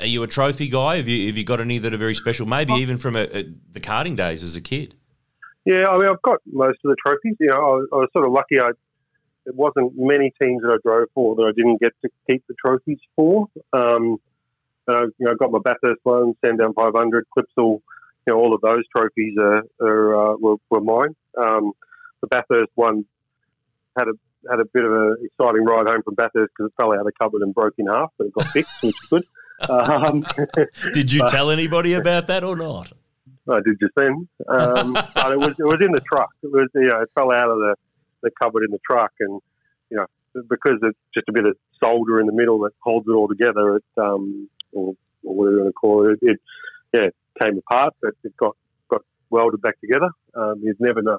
[0.00, 0.96] Are you a trophy guy?
[0.96, 2.46] Have you have you got any that are very special?
[2.46, 4.94] Maybe even from a, a, the karting days as a kid.
[5.64, 7.36] Yeah, I mean, I've got most of the trophies.
[7.38, 8.60] You know, I was, I was sort of lucky.
[8.60, 8.70] I
[9.46, 12.54] it wasn't many teams that I drove for that I didn't get to keep the
[12.64, 13.46] trophies for.
[13.72, 14.18] Um,
[14.86, 17.80] uh, you know, I got my Bathurst one, Sandown 500, Clipsal
[18.26, 21.16] you know, all of those trophies are, are uh, were, were, mine.
[21.40, 21.72] Um,
[22.20, 23.04] the Bathurst one
[23.98, 24.12] had a
[24.50, 27.06] had a bit of an exciting ride home from Bathurst because it fell out of
[27.06, 29.24] the cupboard and broke in half, but it got fixed, which is good.
[29.68, 30.26] Um,
[30.92, 32.92] did you but, tell anybody about that or not?
[33.48, 36.30] I did just then, um, but it was it was in the truck.
[36.42, 37.74] It was you know it fell out of the,
[38.22, 39.40] the cupboard in the truck, and
[39.90, 40.06] you know
[40.48, 43.76] because it's just a bit of solder in the middle that holds it all together.
[43.76, 44.94] It um, or,
[45.24, 46.40] or whatever you want to call it, it,
[46.92, 48.56] it yeah, came apart, but it got
[48.88, 50.10] got welded back together.
[50.34, 51.18] Um, you'd never know.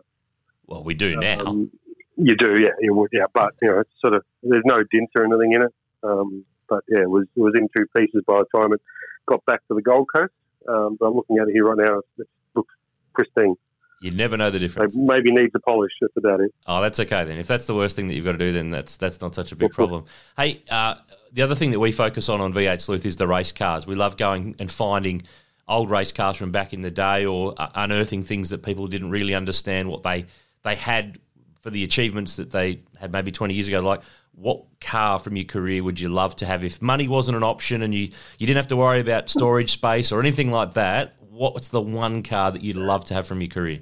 [0.68, 1.46] Well, we do now.
[1.46, 1.72] Um,
[2.18, 3.26] you do, yeah, you would, yeah.
[3.34, 5.74] But you know, it's sort of there's no dents or anything in it.
[6.04, 8.82] Um, but yeah, it was it was in two pieces by the time it
[9.28, 10.32] got back to the Gold Coast.
[10.68, 12.00] Um, but I'm looking at it here right now.
[12.18, 12.74] It looks
[13.14, 13.56] pristine.
[14.02, 14.96] You never know the difference.
[14.96, 15.92] It maybe needs a polish.
[16.00, 16.52] That's about it.
[16.66, 17.38] Oh, that's okay then.
[17.38, 19.52] If that's the worst thing that you've got to do, then that's that's not such
[19.52, 20.06] a big problem.
[20.38, 20.96] hey, uh,
[21.34, 23.86] the other thing that we focus on on V8 Sleuth is the race cars.
[23.86, 25.24] We love going and finding
[25.68, 29.10] old race cars from back in the day or uh, unearthing things that people didn't
[29.10, 30.26] really understand what they
[30.64, 31.20] they had
[31.62, 34.02] for the achievements that they had maybe 20 years ago like
[34.34, 37.82] what car from your career would you love to have if money wasn't an option
[37.82, 41.70] and you, you didn't have to worry about storage space or anything like that what's
[41.70, 43.80] the one car that you'd love to have from your career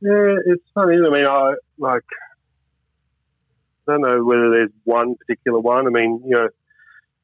[0.00, 2.02] yeah it's funny i mean i like
[3.88, 6.48] i don't know whether there's one particular one i mean you know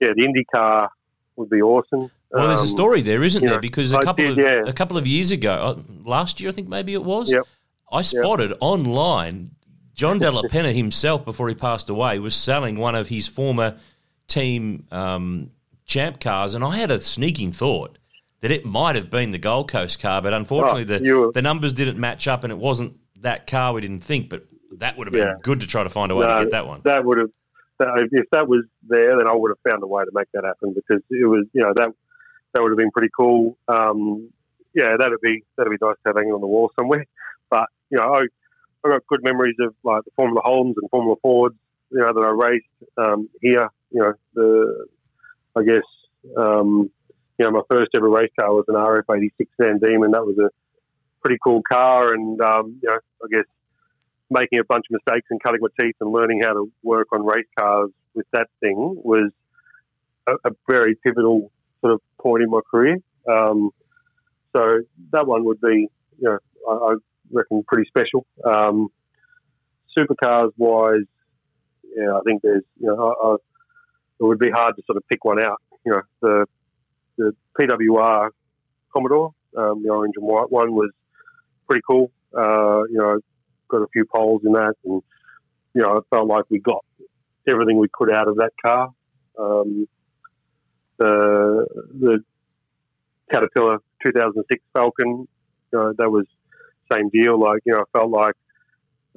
[0.00, 0.90] yeah the indy car
[1.36, 3.60] would be awesome well, there's a um, story there, isn't there?
[3.60, 4.68] Because a couple did, of yeah.
[4.68, 7.44] a couple of years ago, uh, last year I think maybe it was, yep.
[7.90, 8.58] I spotted yep.
[8.60, 9.52] online
[9.96, 13.78] John Della Penna himself, before he passed away, was selling one of his former
[14.28, 15.50] team um,
[15.86, 17.98] champ cars, and I had a sneaking thought
[18.42, 21.40] that it might have been the Gold Coast car, but unfortunately Oh, the were- the
[21.40, 24.28] numbers didn't match up, and it wasn't that car we didn't think.
[24.28, 24.44] But
[24.78, 25.34] that would have been Yeah.
[25.42, 26.82] good to try to find a way to get that one.
[26.84, 27.30] That would have,
[27.78, 30.44] that, if that was there, then I would have found a way to make that
[30.44, 31.90] happen because it was, you know, that
[32.52, 33.56] that would have been pretty cool.
[33.68, 34.28] Um,
[34.74, 37.06] yeah, that'd be that'd be nice to have hanging on the wall somewhere.
[37.50, 38.26] But you know, I
[38.84, 41.56] I got good memories of like the Formula Holdens and Formula Fords,
[41.90, 42.66] you know, that I raced
[42.96, 43.68] um, here.
[43.90, 44.86] You know, the
[45.56, 45.84] I guess
[46.36, 46.90] um,
[47.38, 50.12] you know my first ever race car was an RF86 Van Diemen.
[50.12, 50.50] That was a
[51.20, 53.46] pretty cool car, and um, you know, I guess
[54.30, 57.24] making a bunch of mistakes and cutting my teeth and learning how to work on
[57.24, 59.30] race cars with that thing was
[60.26, 61.50] a, a very pivotal
[61.80, 62.98] sort of point in my career.
[63.30, 63.70] Um,
[64.54, 64.80] so
[65.12, 66.94] that one would be, you know, I, I
[67.30, 68.26] reckon pretty special.
[68.44, 68.88] Um,
[69.96, 71.06] supercars wise,
[71.96, 73.34] yeah, I think there's, you know, I, I,
[74.20, 75.60] it would be hard to sort of pick one out.
[75.84, 76.46] You know, the
[77.18, 78.30] the PWR
[78.92, 80.90] Commodore, um, the orange and white one, was
[81.66, 82.10] pretty cool.
[82.36, 83.20] Uh, you know,
[83.68, 85.02] got a few poles in that, and
[85.74, 86.84] you know, I felt like we got
[87.48, 88.92] everything we could out of that car.
[89.38, 89.86] Um,
[90.98, 91.66] the
[91.98, 92.24] the
[93.32, 95.28] Caterpillar 2006 Falcon, you
[95.72, 96.26] know, that was
[96.92, 97.38] same deal.
[97.38, 98.34] Like you know, I felt like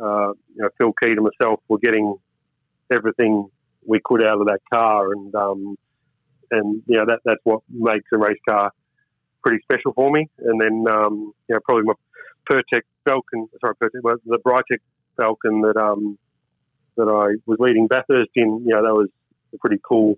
[0.01, 2.15] uh, you know Phil Keat and myself were getting
[2.91, 3.49] everything
[3.85, 5.77] we could out of that car, and um,
[6.51, 8.71] and you know that that's what makes a race car
[9.43, 10.29] pretty special for me.
[10.39, 11.93] And then um, you know probably my
[12.49, 14.79] Pirtek Falcon, sorry, Pirtek, the Britek
[15.17, 16.17] Falcon that um
[16.97, 18.63] that I was leading Bathurst in.
[18.65, 19.09] You know that was
[19.53, 20.17] a pretty cool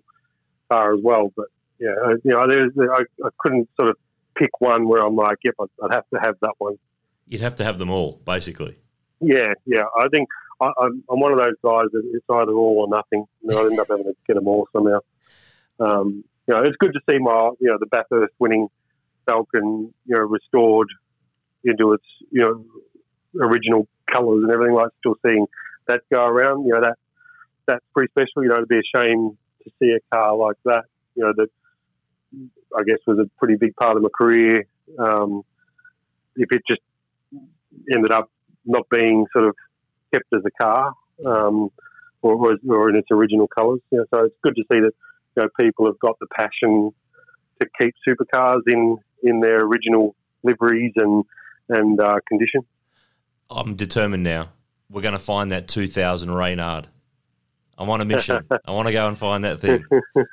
[0.70, 1.32] car as well.
[1.36, 1.46] But
[1.78, 1.94] yeah,
[2.24, 3.96] you know, there's, I, I couldn't sort of
[4.36, 6.78] pick one where I'm like, yep, I'd, I'd have to have that one.
[7.32, 8.76] You'd have to have them all, basically.
[9.22, 9.84] Yeah, yeah.
[9.98, 10.28] I think
[10.60, 13.24] I, I'm, I'm one of those guys that it's either all or nothing.
[13.40, 14.98] You know, I end up having to get them all somehow.
[15.80, 18.68] Um, you know, it's good to see my, you know, the Bathurst winning
[19.24, 20.88] Falcon, you know, restored
[21.64, 22.66] into its, you know,
[23.42, 24.90] original colours and everything like.
[24.98, 25.46] Still seeing
[25.88, 26.98] that go around, you know, that
[27.64, 28.42] that's pretty special.
[28.42, 30.82] You know, it'd be a shame to see a car like that.
[31.14, 31.48] You know, that
[32.78, 34.66] I guess was a pretty big part of my career.
[34.98, 35.44] Um,
[36.36, 36.82] if it just
[37.94, 38.30] ended up
[38.64, 39.54] not being sort of
[40.12, 40.94] kept as a car
[41.26, 41.70] um,
[42.20, 43.80] or, or, or in its original colours.
[43.90, 44.92] You know, so it's good to see that
[45.36, 46.92] you know, people have got the passion
[47.60, 51.24] to keep supercars in, in their original liveries and
[51.68, 52.62] and uh, condition.
[53.50, 54.50] I'm determined now.
[54.90, 56.88] We're going to find that 2000 Reynard.
[57.78, 58.44] I'm on a mission.
[58.64, 59.84] I want to go and find that thing.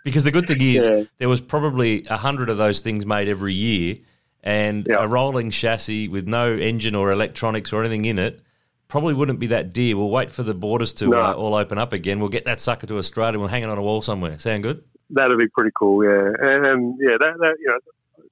[0.03, 1.03] Because the good thing is, Yeah.
[1.17, 3.95] there was probably a hundred of those things made every year,
[4.43, 5.03] and Yeah.
[5.03, 8.41] a rolling chassis with no engine or electronics or anything in it
[8.87, 9.95] probably wouldn't be that dear.
[9.95, 11.17] We'll wait for the borders to No.
[11.19, 12.19] uh, all open up again.
[12.19, 13.33] We'll get that sucker to Australia.
[13.33, 14.39] and We'll hang it on a wall somewhere.
[14.39, 14.83] Sound good?
[15.11, 16.31] That'd be pretty cool, yeah.
[16.41, 18.23] And, and yeah, that, that you know,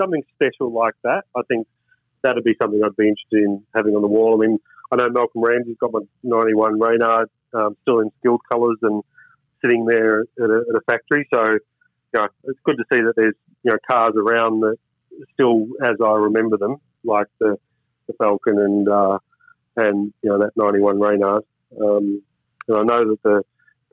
[0.00, 1.24] something special like that.
[1.36, 1.66] I think
[2.22, 4.40] that'd be something I'd be interested in having on the wall.
[4.40, 4.58] I mean,
[4.92, 9.02] I know Malcolm Ramsey's got my '91 Reynard um, still in skilled colours and
[9.62, 11.26] sitting there at a, at a factory.
[11.32, 11.58] So, you
[12.14, 13.34] know, it's good to see that there's
[13.64, 14.76] you know cars around that
[15.34, 17.58] still as I remember them, like the
[18.06, 19.18] the Falcon and uh,
[19.76, 21.44] and you know that '91 Reynard.
[21.80, 22.22] Um,
[22.68, 23.42] and I know that the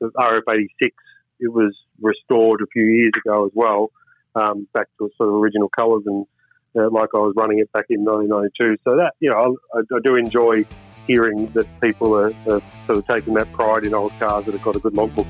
[0.00, 0.90] the RF86
[1.38, 3.90] it was restored a few years ago as well,
[4.34, 6.26] um, back to its sort of original colours and
[6.76, 8.78] uh, like I was running it back in 1992.
[8.84, 10.64] So that you know I, I do enjoy
[11.06, 14.62] hearing that people are, are sort of taking that pride in old cars that have
[14.62, 15.26] got a good logbook.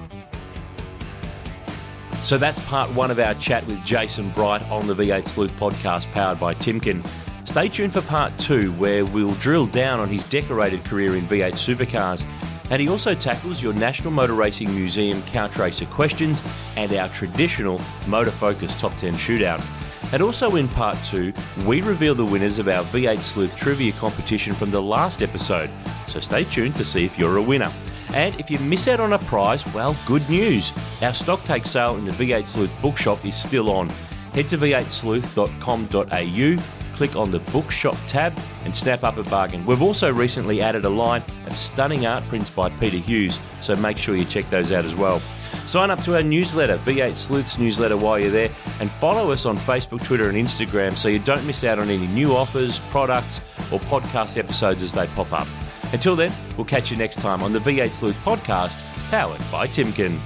[2.27, 6.11] So that's part one of our chat with Jason Bright on the V8 Sleuth podcast
[6.11, 7.07] powered by Timken.
[7.47, 11.53] Stay tuned for part two, where we'll drill down on his decorated career in V8
[11.53, 12.27] supercars.
[12.69, 16.43] And he also tackles your National Motor Racing Museum Couch Racer questions
[16.77, 19.65] and our traditional Motor Focus Top 10 shootout.
[20.13, 21.33] And also in part two,
[21.65, 25.71] we reveal the winners of our V8 Sleuth trivia competition from the last episode.
[26.09, 27.71] So stay tuned to see if you're a winner.
[28.17, 30.73] And if you miss out on a prize, well, good news.
[31.03, 33.91] Our stock take sale in the V8 Sleuth bookshop is still on.
[34.33, 38.33] Head to v8sleuth.com.au, click on the bookshop tab,
[38.65, 39.67] and snap up a bargain.
[39.67, 43.99] We've also recently added a line of stunning art prints by Peter Hughes, so make
[43.99, 45.21] sure you check those out as well.
[45.67, 48.49] Sign up to our newsletter, V8 Sleuth's newsletter, while you're there,
[48.81, 52.07] and follow us on Facebook, Twitter, and Instagram so you don't miss out on any
[52.07, 55.47] new offers, products, or podcast episodes as they pop up.
[55.93, 60.19] Until then, we'll catch you next time on the V8 Sleuth podcast, powered by Timken.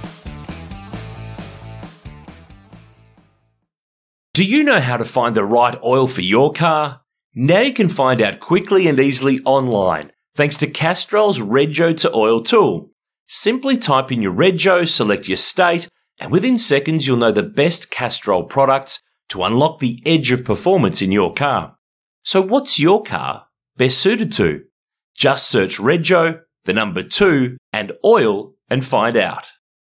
[4.33, 7.01] Do you know how to find the right oil for your car?
[7.35, 12.41] Now you can find out quickly and easily online thanks to Castrol's Rego to Oil
[12.41, 12.89] tool.
[13.27, 15.87] Simply type in your Rego, select your state,
[16.19, 21.01] and within seconds you'll know the best Castrol products to unlock the edge of performance
[21.01, 21.75] in your car.
[22.23, 23.47] So what's your car
[23.77, 24.63] best suited to?
[25.15, 29.47] Just search Rego, the number two, and oil and find out.